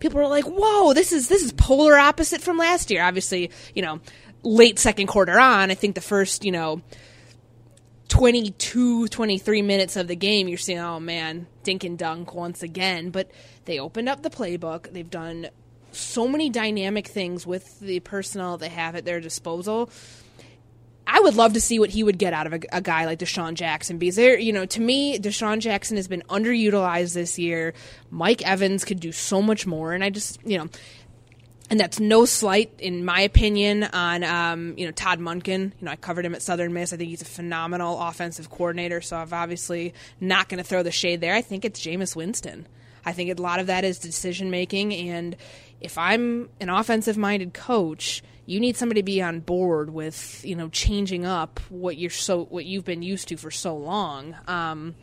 [0.00, 3.82] People are like, "Whoa, this is this is polar opposite from last year." Obviously, you
[3.82, 4.00] know,
[4.42, 5.70] late second quarter on.
[5.70, 6.82] I think the first, you know,
[8.08, 13.10] 22, 23 minutes of the game, you're seeing, oh man, dink and dunk once again.
[13.10, 13.30] But
[13.66, 14.92] they opened up the playbook.
[14.92, 15.48] They've done
[15.92, 19.90] so many dynamic things with the personnel they have at their disposal.
[21.12, 23.18] I would love to see what he would get out of a, a guy like
[23.18, 27.74] DeSean Jackson because there, you know, to me, DeSean Jackson has been underutilized this year.
[28.10, 30.68] Mike Evans could do so much more, and I just, you know,
[31.68, 35.72] and that's no slight, in my opinion, on um, you know Todd Monken.
[35.80, 36.92] You know, I covered him at Southern Miss.
[36.92, 39.00] I think he's a phenomenal offensive coordinator.
[39.00, 41.34] So I'm obviously not going to throw the shade there.
[41.34, 42.66] I think it's Jameis Winston.
[43.04, 45.36] I think a lot of that is decision making, and
[45.80, 50.56] if I'm an offensive minded coach, you need somebody to be on board with you
[50.56, 54.36] know changing up what you're so what you've been used to for so long.
[54.46, 54.94] Um,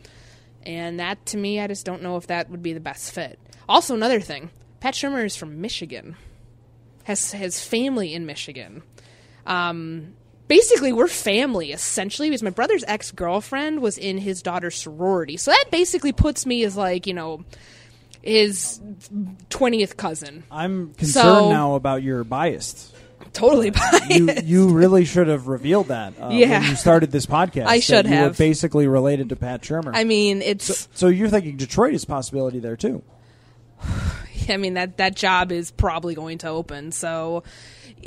[0.64, 3.38] and that to me, I just don't know if that would be the best fit.
[3.68, 6.16] Also, another thing, Pat Shurmur is from Michigan
[7.08, 8.82] has has family in Michigan.
[9.46, 10.14] Um,
[10.46, 15.50] basically, we're family essentially because my brother's ex girlfriend was in his daughter's sorority, so
[15.50, 17.44] that basically puts me as like you know
[18.28, 18.80] his
[19.50, 20.44] twentieth cousin.
[20.50, 22.94] I'm concerned So- now about your biased.
[23.32, 24.10] Totally biased.
[24.10, 26.60] You you really should have revealed that uh, Yeah.
[26.60, 27.66] when you started this podcast.
[27.66, 28.38] I that should you Were have.
[28.38, 29.90] basically related to Pat Shurmur.
[29.94, 30.88] I mean, it's.
[30.94, 33.02] so you're thinking Detroit is a possibility there too.
[34.48, 36.90] I mean that that job is probably going to open.
[36.92, 37.42] So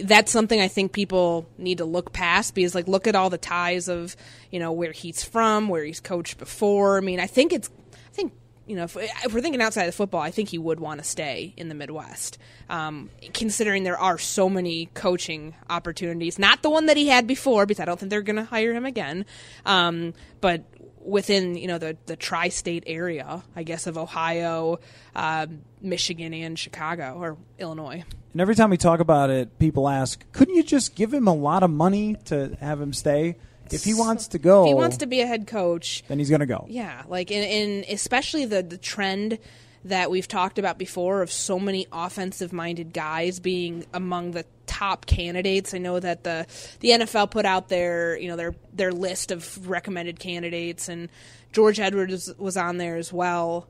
[0.04, 3.38] that's something I think people need to look past because like look at all the
[3.38, 4.16] ties of
[4.50, 6.98] you know where he's from, where he's coached before.
[6.98, 8.34] I mean, I think it's I think
[8.66, 11.00] you know if, if we're thinking outside of the football, I think he would want
[11.00, 12.38] to stay in the Midwest,
[12.70, 16.40] um, considering there are so many coaching opportunities.
[16.40, 18.74] Not the one that he had before because I don't think they're going to hire
[18.74, 19.26] him again,
[19.66, 20.64] um, but
[21.04, 24.80] within you know the the tri-state area, I guess of Ohio,
[25.16, 28.04] um, Michigan, and Chicago or Illinois.
[28.34, 31.34] And every time we talk about it, people ask, "Couldn't you just give him a
[31.34, 33.36] lot of money to have him stay?
[33.74, 36.30] If he wants to go, If he wants to be a head coach, then he's
[36.30, 39.40] going to go." yeah, like in, in especially the the trend
[39.86, 45.08] that we've talked about before of so many offensive minded guys being among the top
[45.08, 45.74] candidates.
[45.74, 46.46] I know that the
[46.82, 51.10] the NFL put out their you know their their list of recommended candidates, and
[51.52, 53.68] George Edwards was on there as well.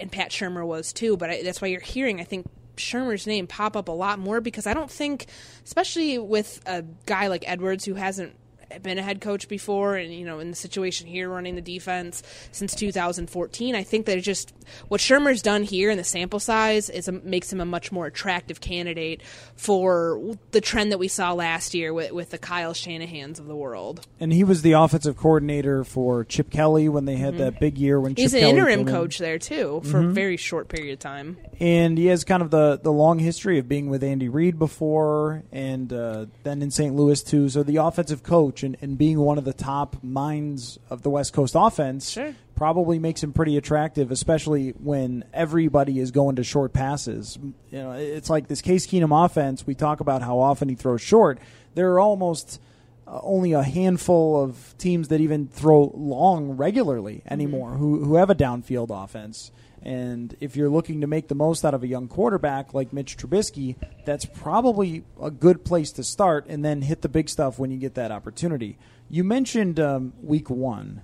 [0.00, 1.16] and Pat Shurmur was too.
[1.16, 2.46] But I, that's why you're hearing, I think,
[2.76, 5.26] Shurmur's name pop up a lot more because I don't think,
[5.64, 8.34] especially with a guy like Edwards who hasn't
[8.82, 12.22] been a head coach before and you know in the situation here running the defense
[12.52, 14.52] since 2014 i think that it just
[14.88, 18.06] what Shurmur's done here in the sample size is a, makes him a much more
[18.06, 19.22] attractive candidate
[19.56, 23.56] for the trend that we saw last year with, with the kyle shanahans of the
[23.56, 27.44] world and he was the offensive coordinator for chip kelly when they had mm-hmm.
[27.44, 30.10] that big year when he's chip an kelly interim coach there too for mm-hmm.
[30.10, 33.58] a very short period of time and he has kind of the, the long history
[33.58, 37.76] of being with andy reid before and uh, then in st louis too so the
[37.76, 42.10] offensive coach and, and being one of the top minds of the West Coast offense
[42.10, 42.34] sure.
[42.54, 47.38] probably makes him pretty attractive, especially when everybody is going to short passes.
[47.70, 49.66] You know, it's like this Case Keenum offense.
[49.66, 51.38] We talk about how often he throws short.
[51.74, 52.60] There are almost
[53.06, 57.78] uh, only a handful of teams that even throw long regularly anymore mm-hmm.
[57.78, 59.52] who who have a downfield offense.
[59.84, 63.18] And if you're looking to make the most out of a young quarterback like Mitch
[63.18, 67.70] Trubisky, that's probably a good place to start and then hit the big stuff when
[67.70, 68.78] you get that opportunity.
[69.10, 71.02] You mentioned um, week one,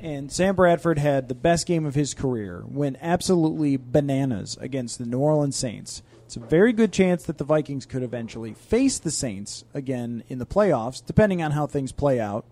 [0.00, 5.06] and Sam Bradford had the best game of his career, went absolutely bananas against the
[5.06, 6.02] New Orleans Saints.
[6.24, 10.40] It's a very good chance that the Vikings could eventually face the Saints again in
[10.40, 12.44] the playoffs, depending on how things play out.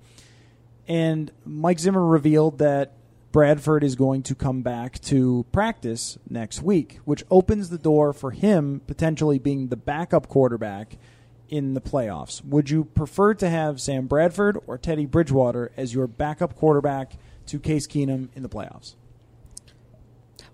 [0.86, 2.92] And Mike Zimmer revealed that
[3.34, 8.30] Bradford is going to come back to practice next week, which opens the door for
[8.30, 10.96] him potentially being the backup quarterback
[11.48, 12.44] in the playoffs.
[12.44, 17.14] Would you prefer to have Sam Bradford or Teddy Bridgewater as your backup quarterback
[17.46, 18.94] to Case Keenum in the playoffs?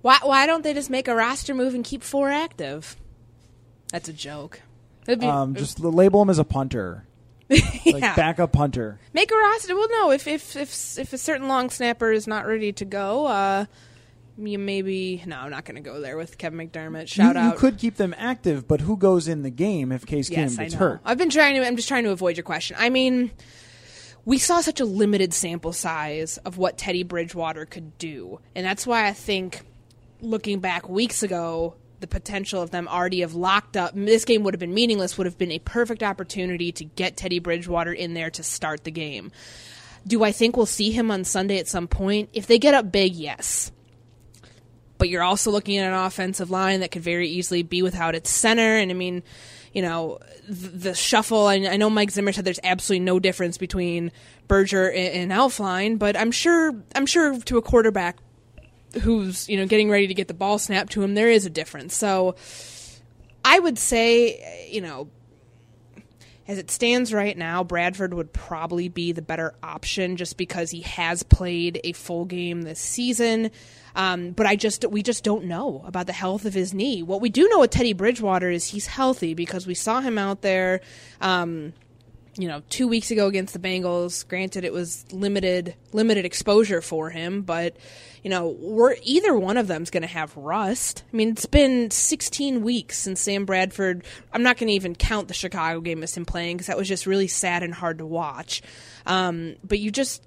[0.01, 2.97] Why why don't they just make a roster move and keep four active?
[3.93, 4.63] That's a joke.
[5.05, 7.05] Be, um, just label him as a punter.
[7.85, 8.15] like yeah.
[8.15, 9.01] backup punter.
[9.13, 9.75] Make a roster.
[9.75, 13.27] Well, no, if if if if a certain long snapper is not ready to go,
[13.27, 13.65] uh,
[14.39, 17.09] you maybe no, I'm not going to go there with Kevin McDermott.
[17.09, 17.55] Shout you, out.
[17.55, 20.59] You could keep them active, but who goes in the game if Case yes, Keenum
[20.59, 21.01] gets hurt?
[21.05, 21.67] I've been trying to.
[21.67, 22.77] I'm just trying to avoid your question.
[22.79, 23.33] I mean,
[24.25, 28.87] we saw such a limited sample size of what Teddy Bridgewater could do, and that's
[28.87, 29.63] why I think
[30.21, 33.93] looking back weeks ago, the potential of them already have locked up.
[33.95, 37.39] This game would have been meaningless, would have been a perfect opportunity to get Teddy
[37.39, 39.31] Bridgewater in there to start the game.
[40.07, 42.31] Do I think we'll see him on Sunday at some point?
[42.33, 43.71] If they get up big, yes.
[44.97, 48.31] But you're also looking at an offensive line that could very easily be without its
[48.31, 48.77] center.
[48.77, 49.23] And I mean,
[49.73, 51.47] you know, the, shuffle.
[51.47, 54.11] I, I, know Mike Zimmer said there's absolutely no difference between
[54.49, 58.19] Berger and, and Elflein, but I'm sure, I'm sure to a quarterback,
[59.03, 61.51] who's you know getting ready to get the ball snapped to him, there is a
[61.51, 61.97] difference.
[61.97, 62.37] So
[63.45, 65.09] I would say, you know,
[66.49, 70.81] as it stands right now, Bradford would probably be the better option just because he
[70.81, 73.51] has played a full game this season.
[73.95, 77.03] Um, but I just we just don't know about the health of his knee.
[77.03, 80.43] What we do know with Teddy Bridgewater is he's healthy because we saw him out
[80.43, 80.81] there.
[81.21, 81.73] Um,
[82.37, 84.27] you know, two weeks ago against the Bengals.
[84.27, 87.77] Granted, it was limited limited exposure for him, but
[88.23, 91.05] you know, we're either one of them's going to have rust.
[91.13, 94.05] I mean, it's been 16 weeks since Sam Bradford.
[94.33, 96.89] I'm not going to even count the Chicago game as him playing because that was
[96.89, 98.63] just really sad and hard to watch.
[99.07, 100.23] Um, but you just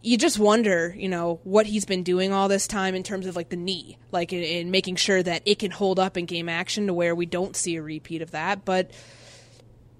[0.00, 3.34] you just wonder, you know, what he's been doing all this time in terms of
[3.34, 6.48] like the knee, like in, in making sure that it can hold up in game
[6.48, 8.92] action to where we don't see a repeat of that, but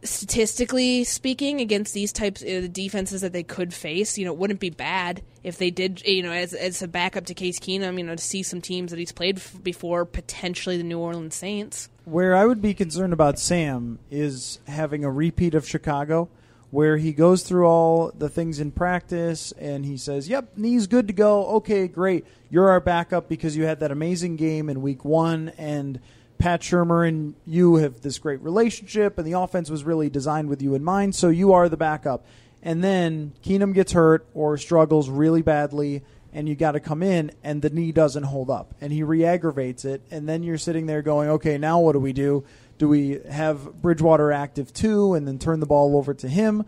[0.02, 4.38] statistically speaking, against these types of uh, defenses that they could face, you know, it
[4.38, 7.98] wouldn't be bad if they did, you know, as, as a backup to Case Keenum,
[7.98, 11.88] you know, to see some teams that he's played before, potentially the New Orleans Saints.
[12.04, 16.28] Where I would be concerned about Sam is having a repeat of Chicago,
[16.70, 21.06] where he goes through all the things in practice and he says, Yep, knee's good
[21.08, 21.46] to go.
[21.56, 22.26] Okay, great.
[22.50, 26.00] You're our backup because you had that amazing game in week one and
[26.38, 30.62] Pat Shurmur and you have this great relationship, and the offense was really designed with
[30.62, 32.24] you in mind, so you are the backup.
[32.62, 37.32] And then Keenum gets hurt or struggles really badly, and you got to come in,
[37.42, 40.86] and the knee doesn't hold up, and he re aggravates it, and then you're sitting
[40.86, 42.44] there going, okay, now what do we do?
[42.78, 46.64] Do we have Bridgewater active too, and then turn the ball over to him?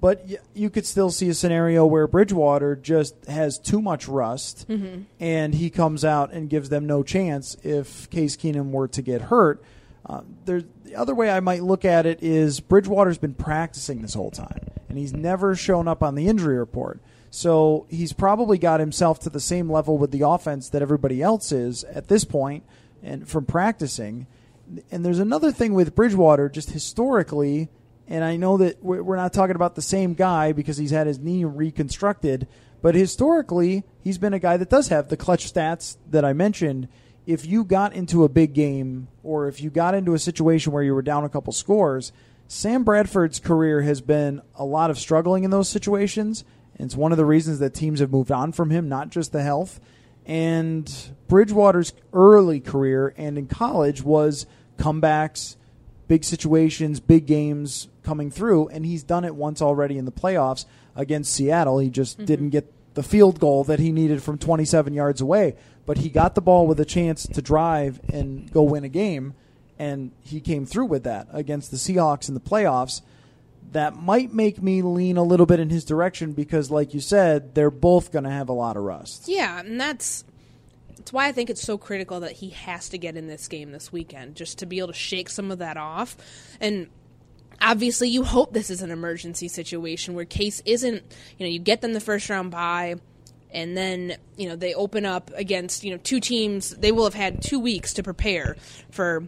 [0.00, 5.02] But you could still see a scenario where Bridgewater just has too much rust, mm-hmm.
[5.18, 9.22] and he comes out and gives them no chance if Case Keenum were to get
[9.22, 9.64] hurt.
[10.04, 14.30] Uh, the other way I might look at it is Bridgewater's been practicing this whole
[14.30, 17.00] time, and he's never shown up on the injury report.
[17.30, 21.50] So he's probably got himself to the same level with the offense that everybody else
[21.50, 22.64] is at this point,
[23.02, 24.26] and from practicing.
[24.90, 27.70] And there's another thing with Bridgewater, just historically
[28.06, 31.18] and I know that we're not talking about the same guy because he's had his
[31.18, 32.46] knee reconstructed,
[32.82, 36.88] but historically, he's been a guy that does have the clutch stats that I mentioned.
[37.26, 40.82] if you got into a big game or if you got into a situation where
[40.82, 42.12] you were down a couple scores,
[42.48, 46.44] Sam Bradford's career has been a lot of struggling in those situations.
[46.78, 49.42] It's one of the reasons that teams have moved on from him, not just the
[49.42, 49.80] health.
[50.26, 50.92] And
[51.28, 54.46] Bridgewater's early career and in college was
[54.76, 55.56] comebacks,
[56.08, 58.68] big situations, big games coming through.
[58.68, 60.64] And he's done it once already in the playoffs
[60.96, 61.78] against Seattle.
[61.78, 62.26] He just mm-hmm.
[62.26, 66.34] didn't get the field goal that he needed from 27 yards away but he got
[66.34, 69.34] the ball with a chance to drive and go win a game,
[69.78, 73.02] and he came through with that against the Seahawks in the playoffs.
[73.72, 77.54] That might make me lean a little bit in his direction because, like you said,
[77.54, 79.24] they're both going to have a lot of rust.
[79.26, 80.24] Yeah, and that's
[80.96, 83.72] that's why I think it's so critical that he has to get in this game
[83.72, 86.16] this weekend, just to be able to shake some of that off.
[86.60, 86.88] And
[87.60, 91.02] obviously, you hope this is an emergency situation where Case isn't.
[91.38, 92.96] You know, you get them the first round bye
[93.54, 96.70] and then you know they open up against you know two teams.
[96.70, 98.56] They will have had two weeks to prepare
[98.90, 99.24] for.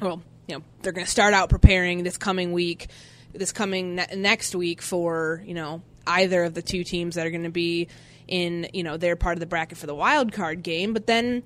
[0.00, 2.88] Well, you know they're going to start out preparing this coming week,
[3.32, 7.30] this coming ne- next week for you know either of the two teams that are
[7.30, 7.88] going to be
[8.30, 10.94] in you know their part of the bracket for the wild card game.
[10.94, 11.42] But then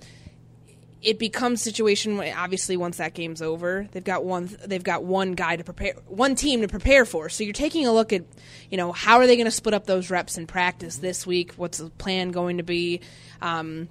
[1.05, 5.55] it becomes situation obviously once that game's over they've got one they've got one guy
[5.55, 8.25] to prepare one team to prepare for so you're taking a look at
[8.71, 11.53] you know how are they going to split up those reps in practice this week
[11.57, 13.01] what's the plan going to be
[13.43, 13.87] um,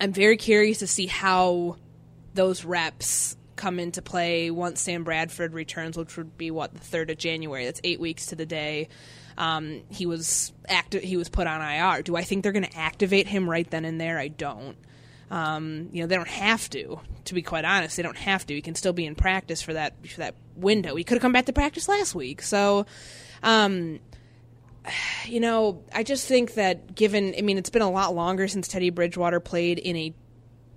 [0.00, 1.76] i'm very curious to see how
[2.34, 7.12] those reps come into play once sam bradford returns which would be what the 3rd
[7.12, 8.88] of january that's eight weeks to the day
[9.38, 11.02] um, he was active.
[11.02, 12.02] He was put on IR.
[12.02, 14.18] Do I think they're going to activate him right then and there?
[14.18, 14.76] I don't.
[15.30, 17.00] Um, you know, they don't have to.
[17.26, 18.54] To be quite honest, they don't have to.
[18.54, 20.94] He can still be in practice for that for that window.
[20.94, 22.42] He could have come back to practice last week.
[22.42, 22.86] So,
[23.42, 23.98] um,
[25.26, 28.68] you know, I just think that given, I mean, it's been a lot longer since
[28.68, 30.14] Teddy Bridgewater played in a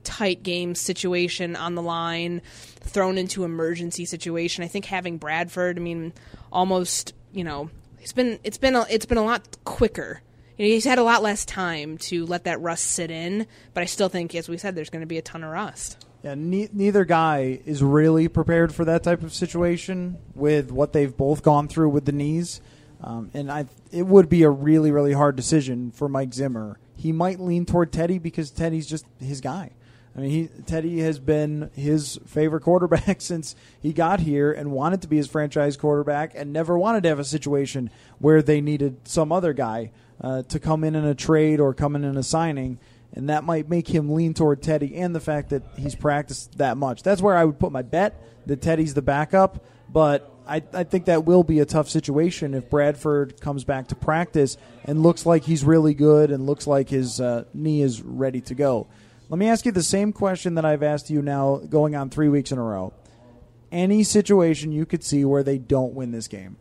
[0.03, 2.41] tight game situation on the line,
[2.89, 4.63] thrown into emergency situation.
[4.63, 6.13] I think having Bradford, I mean,
[6.51, 7.69] almost, you know,
[7.99, 10.21] it's been it's been a, it's been a lot quicker
[10.59, 13.81] you know, he's had a lot less time to let that rust sit in, but
[13.81, 16.05] I still think, as we said, there's going to be a ton of rust.
[16.21, 21.15] Yeah, ne- neither guy is really prepared for that type of situation with what they've
[21.15, 22.59] both gone through with the knees.
[23.01, 26.77] Um, and I, it would be a really, really hard decision for Mike Zimmer.
[26.97, 29.71] He might lean toward Teddy because Teddy's just his guy.
[30.19, 35.01] I mean, he, Teddy has been his favorite quarterback since he got here and wanted
[35.03, 39.07] to be his franchise quarterback and never wanted to have a situation where they needed
[39.07, 42.23] some other guy uh, to come in in a trade or come in in a
[42.23, 42.79] signing.
[43.13, 46.75] And that might make him lean toward Teddy and the fact that he's practiced that
[46.75, 47.01] much.
[47.01, 49.63] That's where I would put my bet that Teddy's the backup.
[49.87, 53.95] But I, I think that will be a tough situation if Bradford comes back to
[53.95, 58.41] practice and looks like he's really good and looks like his uh, knee is ready
[58.41, 58.87] to go.
[59.29, 62.29] Let me ask you the same question that I've asked you now going on three
[62.29, 62.93] weeks in a row.
[63.71, 66.57] Any situation you could see where they don't win this game?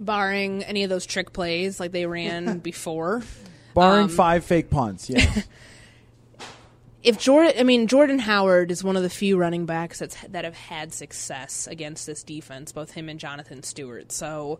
[0.00, 3.22] Barring any of those trick plays like they ran before.
[3.74, 5.42] Barring um, five fake punts, yeah.
[7.04, 10.44] if Jordan, I mean Jordan Howard is one of the few running backs that's that
[10.44, 14.10] have had success against this defense, both him and Jonathan Stewart.
[14.10, 14.58] So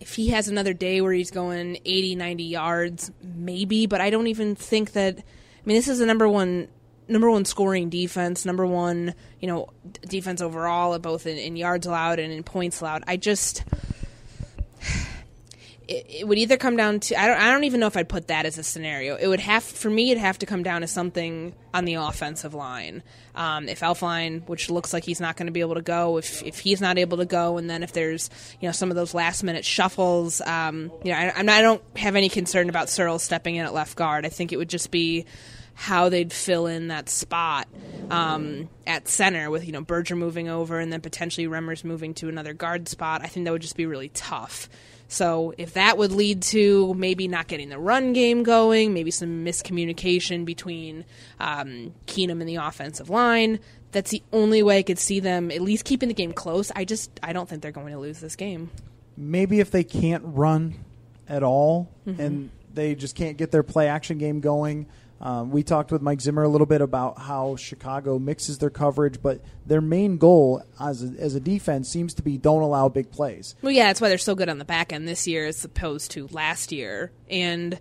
[0.00, 4.26] if he has another day where he's going 80, 90 yards, maybe, but I don't
[4.26, 5.18] even think that.
[5.18, 6.68] I mean, this is the number one
[7.08, 9.68] number one scoring defense, number one, you know,
[10.08, 13.04] defense overall, both in, in yards allowed and in points allowed.
[13.06, 13.64] I just
[15.88, 18.08] it, it, would either come down to I don't I don't even know if I'd
[18.08, 19.16] put that as a scenario.
[19.16, 22.54] It would have for me it'd have to come down to something on the offensive
[22.54, 23.02] line.
[23.34, 26.42] Um, if Elflein, which looks like he's not going to be able to go, if
[26.42, 28.30] if he's not able to go, and then if there's
[28.60, 32.16] you know some of those last minute shuffles, um, you know I, I don't have
[32.16, 34.26] any concern about Sirles stepping in at left guard.
[34.26, 35.26] I think it would just be
[35.74, 37.68] how they'd fill in that spot
[38.10, 42.28] um, at center with you know Berger moving over and then potentially Remmers moving to
[42.28, 43.22] another guard spot.
[43.22, 44.68] I think that would just be really tough.
[45.08, 49.44] So if that would lead to maybe not getting the run game going, maybe some
[49.44, 51.04] miscommunication between
[51.38, 53.60] um, Keenum and the offensive line,
[53.92, 56.72] that's the only way I could see them at least keeping the game close.
[56.74, 58.70] I just I don't think they're going to lose this game.
[59.16, 60.74] Maybe if they can't run
[61.28, 62.20] at all mm-hmm.
[62.20, 64.86] and they just can't get their play action game going
[65.20, 69.22] um, we talked with Mike Zimmer a little bit about how Chicago mixes their coverage,
[69.22, 73.10] but their main goal as a, as a defense seems to be don't allow big
[73.10, 73.54] plays.
[73.62, 76.10] Well, yeah, that's why they're so good on the back end this year as opposed
[76.12, 77.12] to last year.
[77.30, 77.78] And,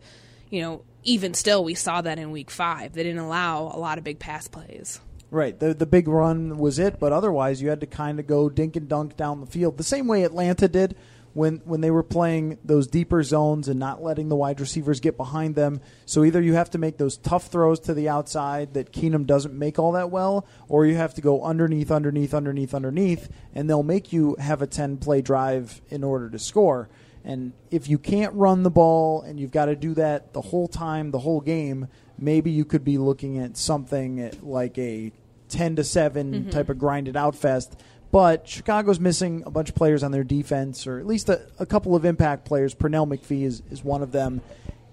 [0.49, 2.93] you know, even still, we saw that in week five.
[2.93, 4.99] They didn't allow a lot of big pass plays.
[5.31, 5.59] Right.
[5.59, 8.75] The the big run was it, but otherwise you had to kind of go dink
[8.75, 10.95] and dunk down the field the same way Atlanta did
[11.35, 15.17] when when they were playing those deeper zones and not letting the wide receivers get
[15.17, 15.81] behind them.
[16.07, 19.53] So either you have to make those tough throws to the outside that Keenum doesn't
[19.53, 23.83] make all that well, or you have to go underneath, underneath, underneath, underneath, and they'll
[23.83, 26.89] make you have a ten play drive in order to score.
[27.25, 30.67] And if you can't run the ball and you've got to do that the whole
[30.67, 35.11] time, the whole game, maybe you could be looking at something like a
[35.49, 36.49] 10 to 7 Mm-hmm.
[36.49, 37.79] type of grinded out fest.
[38.15, 41.65] But Chicago's missing a bunch of players on their defense, or at least a, a
[41.65, 42.73] couple of impact players.
[42.73, 44.39] Pernell McPhee is, is one of them.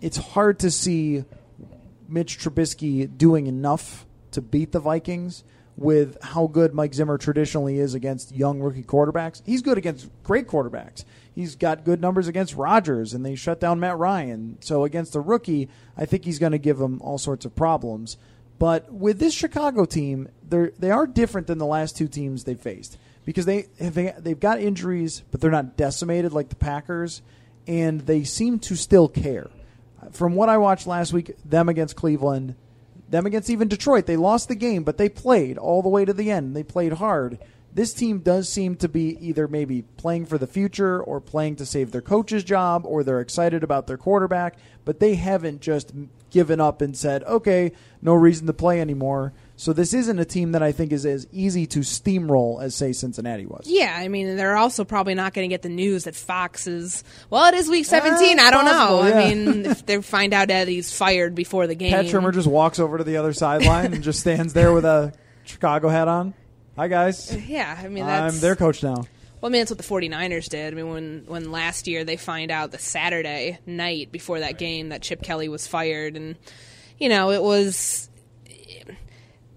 [0.01, 1.23] It's hard to see
[2.09, 5.45] Mitch Trubisky doing enough to beat the Vikings
[5.77, 9.41] with how good Mike Zimmer traditionally is against young rookie quarterbacks.
[9.47, 11.05] He's good against great quarterbacks.
[11.33, 14.59] He's got good numbers against Rodgers, and they shut down Matt Ryan.
[14.63, 18.17] So against a rookie, I think he's going to give him all sorts of problems.
[18.59, 22.55] But with this Chicago team, they they are different than the last two teams they
[22.55, 27.23] faced because they have they've got injuries, but they're not decimated like the Packers,
[27.67, 29.49] and they seem to still care.
[30.11, 32.57] From what I watched last week, them against Cleveland,
[33.09, 36.13] them against even Detroit, they lost the game, but they played all the way to
[36.13, 36.57] the end.
[36.57, 37.39] They played hard.
[37.75, 41.67] This team does seem to be either maybe playing for the future or playing to
[41.67, 45.93] save their coach's job or they're excited about their quarterback, but they haven't just
[46.31, 49.33] given up and said, okay, no reason to play anymore.
[49.63, 52.93] So this isn't a team that I think is as easy to steamroll as, say,
[52.93, 53.63] Cincinnati was.
[53.69, 57.05] Yeah, I mean, they're also probably not going to get the news that Fox is.
[57.31, 58.41] Well, it is week seventeen.
[58.41, 59.09] Eh, I don't possible, know.
[59.09, 59.19] yeah.
[59.21, 62.49] I mean, if they find out that he's fired before the game, Pat Shurmur just
[62.49, 65.13] walks over to the other sideline and just stands there with a
[65.45, 66.35] Chicago hat on.
[66.75, 67.33] Hi, guys.
[67.47, 68.97] yeah, I mean, that's I'm their coach now.
[69.41, 70.73] Well, I mean, that's what the 49ers did.
[70.73, 74.89] I mean, when, when last year they find out the Saturday night before that game
[74.89, 76.35] that Chip Kelly was fired, and,
[76.99, 78.09] you know, it was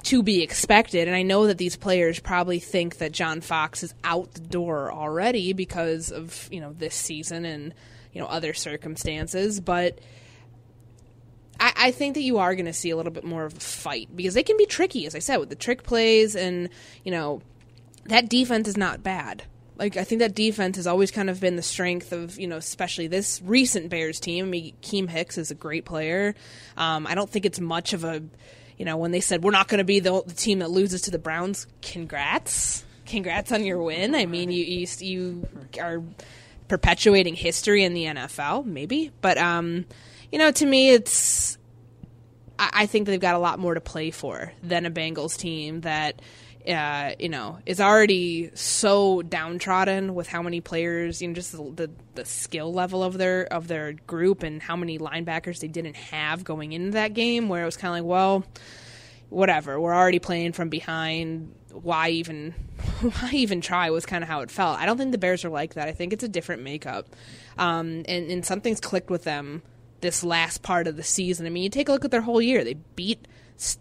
[0.05, 1.07] to be expected.
[1.07, 4.91] And I know that these players probably think that John Fox is out the door
[4.91, 7.73] already because of, you know, this season and,
[8.13, 9.59] you know, other circumstances.
[9.59, 9.99] But
[11.59, 13.59] I, I think that you are going to see a little bit more of a
[13.59, 16.69] fight because they can be tricky, as I said, with the trick plays and,
[17.03, 17.41] you know,
[18.05, 19.43] that defense is not bad.
[19.75, 22.57] Like I think that defense has always kind of been the strength of you know,
[22.57, 24.45] especially this recent Bears team.
[24.45, 26.35] I mean, Keem Hicks is a great player.
[26.77, 28.23] Um, I don't think it's much of a,
[28.77, 31.01] you know, when they said we're not going to be the, the team that loses
[31.03, 31.67] to the Browns.
[31.81, 34.15] Congrats, congrats on your win.
[34.15, 35.47] I mean, you you, you
[35.81, 36.03] are
[36.67, 39.85] perpetuating history in the NFL, maybe, but um,
[40.31, 41.57] you know, to me, it's
[42.59, 45.81] I I think they've got a lot more to play for than a Bengals team
[45.81, 46.21] that,
[46.67, 51.89] uh, you know, is already so downtrodden with how many players, you know, just the,
[52.15, 56.43] the skill level of their of their group and how many linebackers they didn't have
[56.43, 57.49] going into that game.
[57.49, 58.45] Where it was kind of like, well,
[59.29, 61.53] whatever, we're already playing from behind.
[61.71, 62.51] Why even
[63.01, 64.79] why even try was kind of how it felt.
[64.79, 65.87] I don't think the Bears are like that.
[65.87, 67.07] I think it's a different makeup,
[67.57, 69.61] um, and and something's clicked with them
[70.01, 71.45] this last part of the season.
[71.45, 72.63] I mean, you take a look at their whole year.
[72.63, 73.27] They beat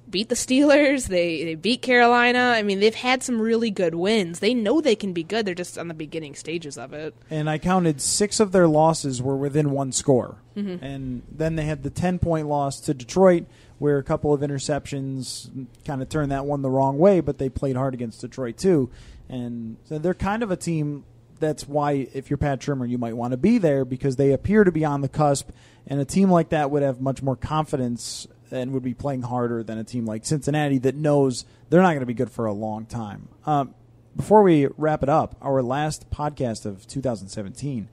[0.09, 1.09] beat the Steelers.
[1.09, 2.53] They they beat Carolina.
[2.57, 4.39] I mean, they've had some really good wins.
[4.39, 5.47] They know they can be good.
[5.47, 7.15] They're just on the beginning stages of it.
[7.31, 10.37] and I counted six of their losses were within one score.
[10.57, 10.85] Mm-hmm.
[10.85, 13.47] And then they had the 10 point loss to Detroit,
[13.79, 17.49] where a couple of interceptions kind of turned that one the wrong way, but they
[17.49, 18.91] played hard against Detroit too.
[19.29, 21.05] And so they're kind of a team
[21.41, 24.65] that's why, if you're Pat Shurmur, you might want to be there because they appear
[24.65, 25.51] to be on the cusp.
[25.87, 29.63] And a team like that would have much more confidence and would be playing harder
[29.63, 32.53] than a team like Cincinnati that knows they're not going to be good for a
[32.53, 33.29] long time.
[33.45, 33.75] Um,
[34.17, 37.89] before we wrap it up, our last podcast of 2017,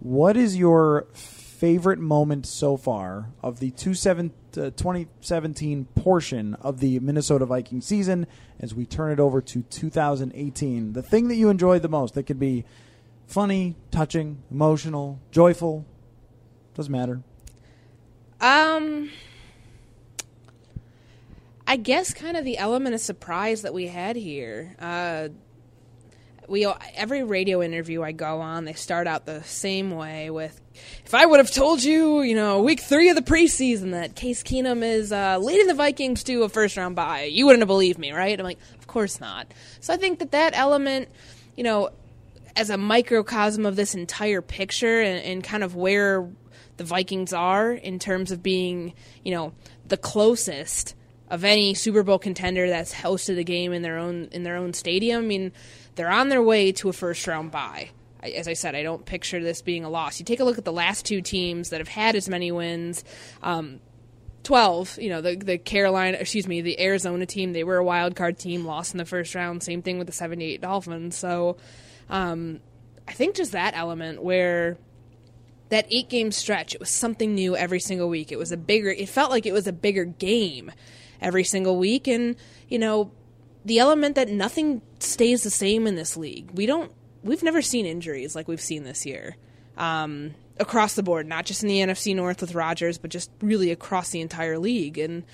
[0.00, 6.98] what is your favorite moment so far of the 27 uh, 2017 portion of the
[7.00, 8.26] Minnesota Vikings season
[8.60, 10.92] as we turn it over to 2018?
[10.92, 12.64] The thing that you enjoyed the most that could be
[13.26, 15.86] funny, touching, emotional, joyful,
[16.74, 17.22] doesn't matter.
[18.40, 19.10] Um,
[21.66, 24.76] I guess kind of the element of surprise that we had here.
[24.78, 25.28] Uh,
[26.46, 30.60] we every radio interview I go on, they start out the same way with,
[31.04, 34.42] "If I would have told you, you know, week three of the preseason that Case
[34.42, 37.98] Keenum is uh, leading the Vikings to a first round bye, you wouldn't have believed
[37.98, 39.46] me, right?" I'm like, "Of course not."
[39.80, 41.08] So I think that that element,
[41.56, 41.90] you know,
[42.56, 46.28] as a microcosm of this entire picture and, and kind of where
[46.76, 48.92] the Vikings are in terms of being,
[49.24, 49.54] you know,
[49.86, 50.94] the closest
[51.30, 54.72] of any Super Bowl contender that's hosted a game in their own in their own
[54.72, 55.24] stadium.
[55.24, 55.52] I mean,
[55.94, 57.90] they're on their way to a first round bye.
[58.22, 60.18] As I said, I don't picture this being a loss.
[60.18, 63.04] You take a look at the last two teams that have had as many wins.
[63.42, 63.80] Um,
[64.44, 68.14] 12 you know the the Carolina excuse me the Arizona team they were a wild
[68.14, 71.56] card team lost in the first round same thing with the 78 Dolphins so
[72.10, 72.60] um
[73.08, 74.76] I think just that element where
[75.70, 78.30] that eight game stretch, it was something new every single week.
[78.30, 80.70] It was a bigger, it felt like it was a bigger game
[81.24, 82.06] every single week.
[82.06, 82.36] And,
[82.68, 83.10] you know,
[83.64, 86.50] the element that nothing stays the same in this league.
[86.52, 89.36] We don't, we've never seen injuries like we've seen this year.
[89.76, 93.70] Um, across the board, not just in the NFC North with Rodgers, but just really
[93.70, 94.98] across the entire league.
[94.98, 95.24] And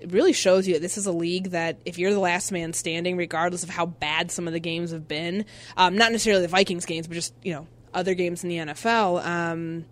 [0.00, 2.72] it really shows you that this is a league that if you're the last man
[2.72, 5.44] standing, regardless of how bad some of the games have been,
[5.76, 9.24] um, not necessarily the Vikings games, but just you know other games in the NFL.
[9.24, 9.84] Um,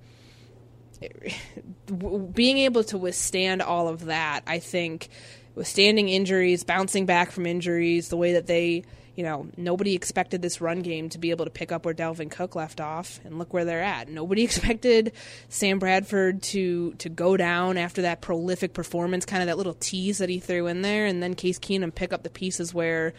[2.32, 5.08] being able to withstand all of that, I think,
[5.54, 8.84] withstanding injuries, bouncing back from injuries, the way that they
[9.18, 12.30] you know, nobody expected this run game to be able to pick up where Dalvin
[12.30, 14.08] Cook left off, and look where they're at.
[14.08, 15.10] Nobody expected
[15.48, 20.18] Sam Bradford to to go down after that prolific performance, kind of that little tease
[20.18, 23.12] that he threw in there, and then Case Keenum pick up the pieces where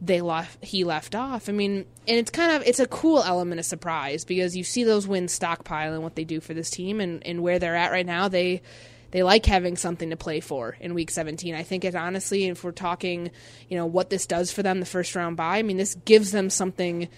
[0.00, 1.48] they left he left off.
[1.48, 4.84] I mean, and it's kind of it's a cool element of surprise because you see
[4.84, 7.90] those wins stockpile and what they do for this team and, and where they're at
[7.90, 8.28] right now.
[8.28, 8.62] They
[9.10, 11.54] they like having something to play for in week 17.
[11.54, 13.30] I think it honestly, if we're talking,
[13.68, 16.30] you know, what this does for them the first round bye, I mean, this gives
[16.30, 17.08] them something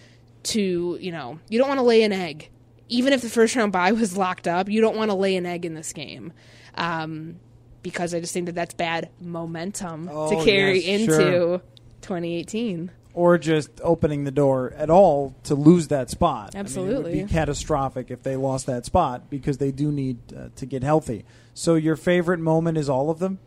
[0.45, 2.49] to, you know, you don't want to lay an egg.
[2.89, 5.47] Even if the first round bye was locked up, you don't want to lay an
[5.47, 6.33] egg in this game.
[6.77, 7.41] Um,
[7.83, 11.63] because I just think that that's bad momentum Oh, to carry yes, into sure.
[12.01, 12.91] 2018.
[13.13, 16.51] or just opening the door at all to lose that spot.
[16.55, 17.17] I mean, it Absolutely.
[17.21, 20.83] would be catastrophic if they lost that spot because they do need uh, to get
[20.83, 21.25] healthy.
[21.55, 23.39] So your favorite moment is all of them.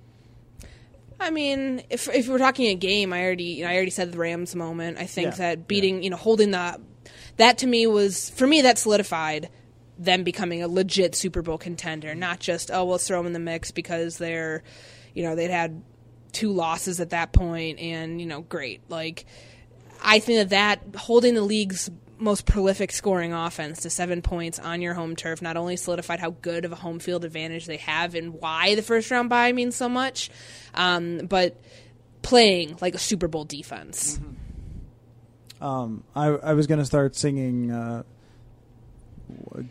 [1.19, 4.11] I mean, if if we're talking a game, I already you know, I already said
[4.11, 4.97] the Rams moment.
[4.97, 6.79] I think Yeah, that beating, you know, holding the
[7.37, 9.49] that to me was for me that solidified
[9.97, 13.39] them becoming a legit Super Bowl contender, not just oh we'll throw them in the
[13.39, 14.63] mix because they're,
[15.13, 15.81] you know, they'd had
[16.33, 18.81] two losses at that point and you know great.
[18.89, 19.25] Like
[20.03, 24.81] I think that that holding the league's most prolific scoring offense to seven points on
[24.81, 28.15] your home turf not only solidified how good of a home field advantage they have
[28.15, 30.29] and why the first round bye means so much,
[30.73, 31.59] um, but
[32.21, 34.19] playing like a Super Bowl defense.
[35.61, 38.03] Um, I, I was going to start singing uh,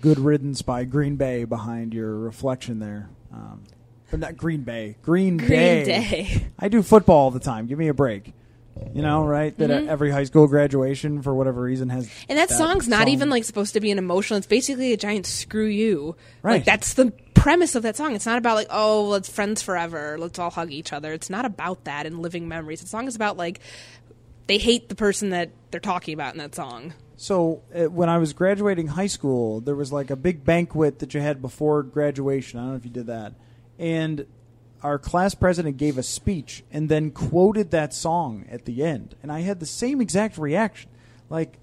[0.01, 3.65] "Good Riddance" by Green Bay behind your reflection there, um,
[4.21, 4.97] not Green Bay.
[5.03, 5.85] Green, Green Day.
[5.85, 6.47] Day.
[6.59, 7.67] I do football all the time.
[7.67, 8.33] Give me a break.
[8.95, 9.57] You know, right?
[9.59, 9.89] That Mm-hmm.
[9.91, 13.09] every high school graduation, for whatever reason, has And that, song's not song.
[13.09, 14.39] even like supposed to be an emotional.
[14.39, 16.17] It's basically a giant screw you.
[16.43, 16.55] Right.
[16.55, 18.15] Like that's the premise of that song.
[18.15, 20.17] It's not about like oh let's friends forever.
[20.19, 21.13] Let's all hug each other.
[21.13, 22.81] It's not about that and living memories.
[22.81, 23.61] The song is about like
[24.47, 26.95] they hate the person that they're talking about in that song.
[27.17, 31.15] So uh, when I was graduating high school, there was like a big banquet that
[31.15, 32.59] you had before graduation.
[32.59, 33.35] I don't know if you did that,
[33.83, 34.27] and
[34.83, 39.31] our class president gave a speech and then quoted that song at the end, and
[39.31, 40.89] I had the same exact reaction,
[41.29, 41.59] like,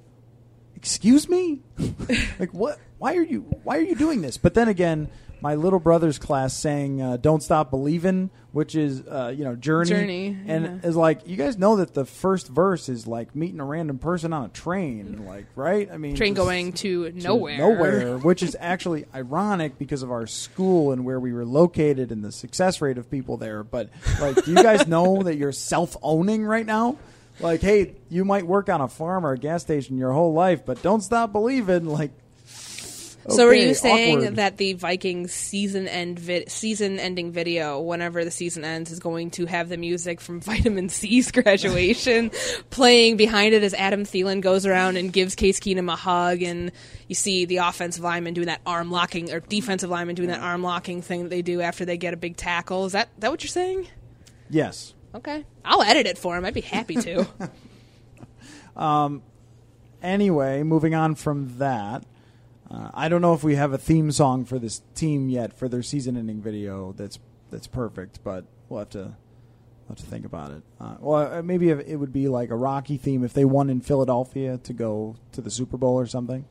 [0.75, 1.61] "Excuse me,
[2.39, 2.77] like what?
[2.97, 3.41] Why are you?
[3.63, 5.09] Why are you doing this?" But then again.
[5.41, 9.89] My little brother's class sang uh, "Don't Stop Believin'," which is uh, you know Journey,
[9.89, 10.89] Journey, and yeah.
[10.89, 14.33] is like you guys know that the first verse is like meeting a random person
[14.33, 15.89] on a train, like right?
[15.91, 17.57] I mean, Train going to to nowhere.
[17.57, 22.23] nowhere, which is actually ironic because of our school and where we were located and
[22.23, 23.63] the success rate of people there.
[23.63, 26.97] But like, do you guys know that you're self-owning right now?
[27.39, 30.65] Like, hey, you might work on a farm or a gas station your whole life,
[30.65, 31.85] but don't stop believing.
[31.85, 32.11] Like,
[33.27, 34.35] So are you saying awkward.
[34.37, 39.31] that the Vikings season end vi- season ending video, whenever the season ends, is going
[39.31, 42.31] to have the music from Vitamin C's graduation
[42.69, 46.71] playing behind it as Adam Thielen goes around and gives Case Keenum a hug, and
[47.07, 50.63] you see the offensive lineman doing that arm locking or defensive lineman doing that arm
[50.63, 52.85] locking thing that they do after they get a big tackle?
[52.85, 53.87] Is that that what you're saying?
[54.49, 54.93] yes?
[55.13, 56.45] Okay, I'll edit it for him.
[56.45, 57.27] I'd be happy to.
[58.75, 59.23] um.
[60.01, 62.05] Anyway, moving on from that,
[62.71, 65.67] uh, I don't know if we have a theme song for this team yet for
[65.67, 66.93] their season-ending video.
[66.93, 67.19] That's
[67.51, 69.15] that's perfect, but we'll have to we'll
[69.89, 70.61] have to think about it.
[70.79, 73.69] Uh, well, uh, maybe if it would be like a Rocky theme if they won
[73.69, 76.45] in Philadelphia to go to the Super Bowl or something.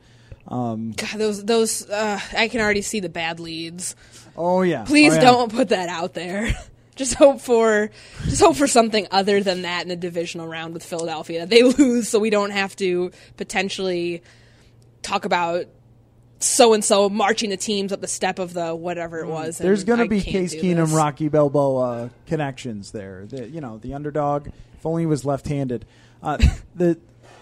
[0.49, 3.95] Um, God, those those uh, I can already see the bad leads.
[4.37, 5.21] oh yeah, Please Oh, yeah.
[5.23, 6.51] don't put that out there.
[6.97, 7.91] Just hope for
[8.25, 11.47] just hope for something other than that in the divisional round with Philadelphia.
[11.47, 14.21] They lose so we don't have to potentially
[15.01, 15.67] talk about
[16.39, 19.59] so and so marching the teams up the step of the whatever it was.
[19.59, 19.63] Mm.
[19.63, 20.93] There's going to be Case Keenum, this.
[20.93, 23.27] Rocky Balboa connections there.
[23.27, 24.49] The, you know, the underdog.
[24.75, 25.85] If only he was left-handed.
[26.23, 26.39] Uh,
[26.75, 26.99] the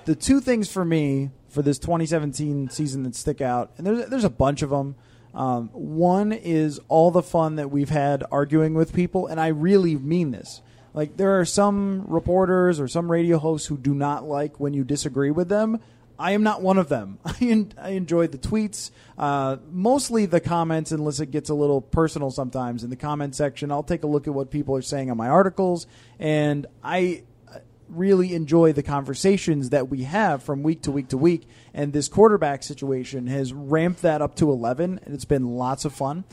[0.06, 4.24] the two things for me for this 2017 season that stick out, and there's there's
[4.24, 4.94] a bunch of them.
[5.34, 9.96] Um, one is all the fun that we've had arguing with people, and I really
[9.96, 10.62] mean this.
[10.94, 14.82] Like there are some reporters or some radio hosts who do not like when you
[14.82, 15.78] disagree with them.
[16.18, 17.18] I am not one of them.
[17.24, 21.80] I, en- I enjoyed the tweets, uh, mostly the comments, unless it gets a little
[21.80, 22.84] personal sometimes.
[22.84, 25.28] In the comment section, I'll take a look at what people are saying on my
[25.28, 25.86] articles,
[26.18, 27.58] and I uh,
[27.88, 31.48] really enjoy the conversations that we have from week to week to week.
[31.74, 35.92] And this quarterback situation has ramped that up to 11, and it's been lots of
[35.92, 36.24] fun.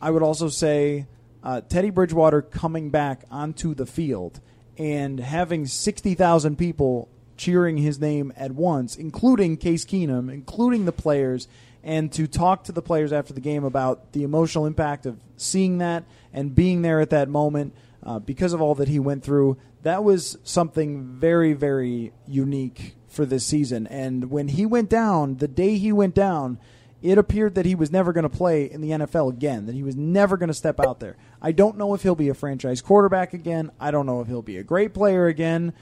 [0.00, 1.06] I would also say
[1.42, 4.40] uh, Teddy Bridgewater coming back onto the field
[4.78, 7.08] and having 60,000 people
[7.40, 11.48] cheering his name at once, including Case Keenum, including the players,
[11.82, 15.78] and to talk to the players after the game about the emotional impact of seeing
[15.78, 19.56] that and being there at that moment uh, because of all that he went through.
[19.84, 23.86] That was something very, very unique for this season.
[23.86, 26.58] And when he went down, the day he went down,
[27.00, 29.82] it appeared that he was never going to play in the NFL again, that he
[29.82, 31.16] was never going to step out there.
[31.40, 33.70] I don't know if he'll be a franchise quarterback again.
[33.80, 35.72] I don't know if he'll be a great player again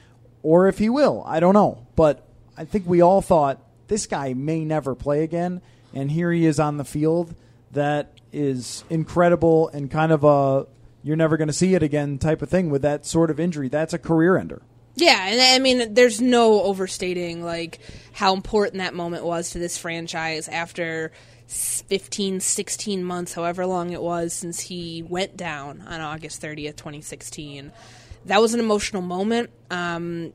[0.49, 1.23] or if he will.
[1.27, 1.87] I don't know.
[1.95, 2.27] But
[2.57, 5.61] I think we all thought this guy may never play again.
[5.93, 7.35] And here he is on the field.
[7.73, 10.67] That is incredible and kind of a
[11.03, 13.69] you're never going to see it again type of thing with that sort of injury.
[13.69, 14.63] That's a career ender.
[14.95, 17.79] Yeah, and I mean, there's no overstating like
[18.13, 21.13] how important that moment was to this franchise after
[21.47, 27.71] 15, 16 months, however long it was since he went down on August 30th, 2016.
[28.29, 29.51] That was an emotional moment.
[29.71, 30.33] Um,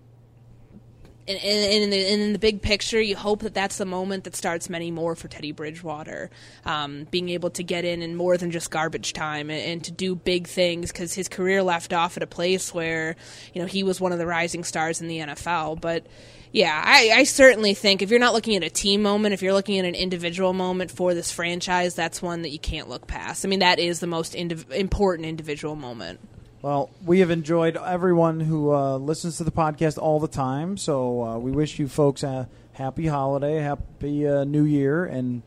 [1.27, 4.25] and, and, in the, and, in the, big picture, you hope that that's the moment
[4.25, 6.29] that starts many more for Teddy Bridgewater,
[6.65, 9.91] um, being able to get in in more than just garbage time and, and to
[9.91, 13.15] do big things because his career left off at a place where
[13.53, 15.79] you know he was one of the rising stars in the NFL.
[15.79, 16.05] But
[16.51, 19.53] yeah, I, I certainly think if you're not looking at a team moment, if you're
[19.53, 23.45] looking at an individual moment for this franchise, that's one that you can't look past.
[23.45, 26.19] I mean, that is the most indiv- important individual moment.
[26.63, 30.77] Well, we have enjoyed everyone who uh, listens to the podcast all the time.
[30.77, 35.41] So uh, we wish you folks a happy holiday, happy uh, New Year, and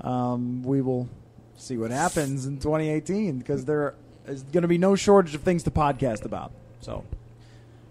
[0.00, 1.08] um, we will
[1.56, 3.96] see what happens in 2018 because there
[4.28, 6.52] is going to be no shortage of things to podcast about.
[6.82, 7.04] So,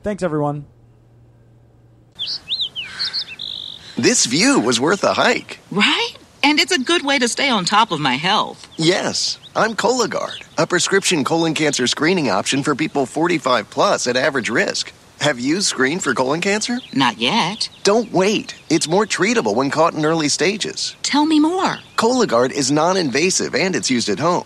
[0.02, 0.66] thanks everyone.
[3.98, 5.60] This view was worth a hike.
[5.70, 6.14] Right?
[6.42, 8.70] And it's a good way to stay on top of my health.
[8.78, 14.50] Yes, I'm Cologuard, a prescription colon cancer screening option for people 45 plus at average
[14.50, 14.94] risk.
[15.22, 16.80] Have you screened for colon cancer?
[16.94, 17.68] Not yet.
[17.84, 18.56] Don't wait.
[18.70, 20.96] It's more treatable when caught in early stages.
[21.02, 21.78] Tell me more.
[21.98, 24.46] Cologuard is non invasive and it's used at home.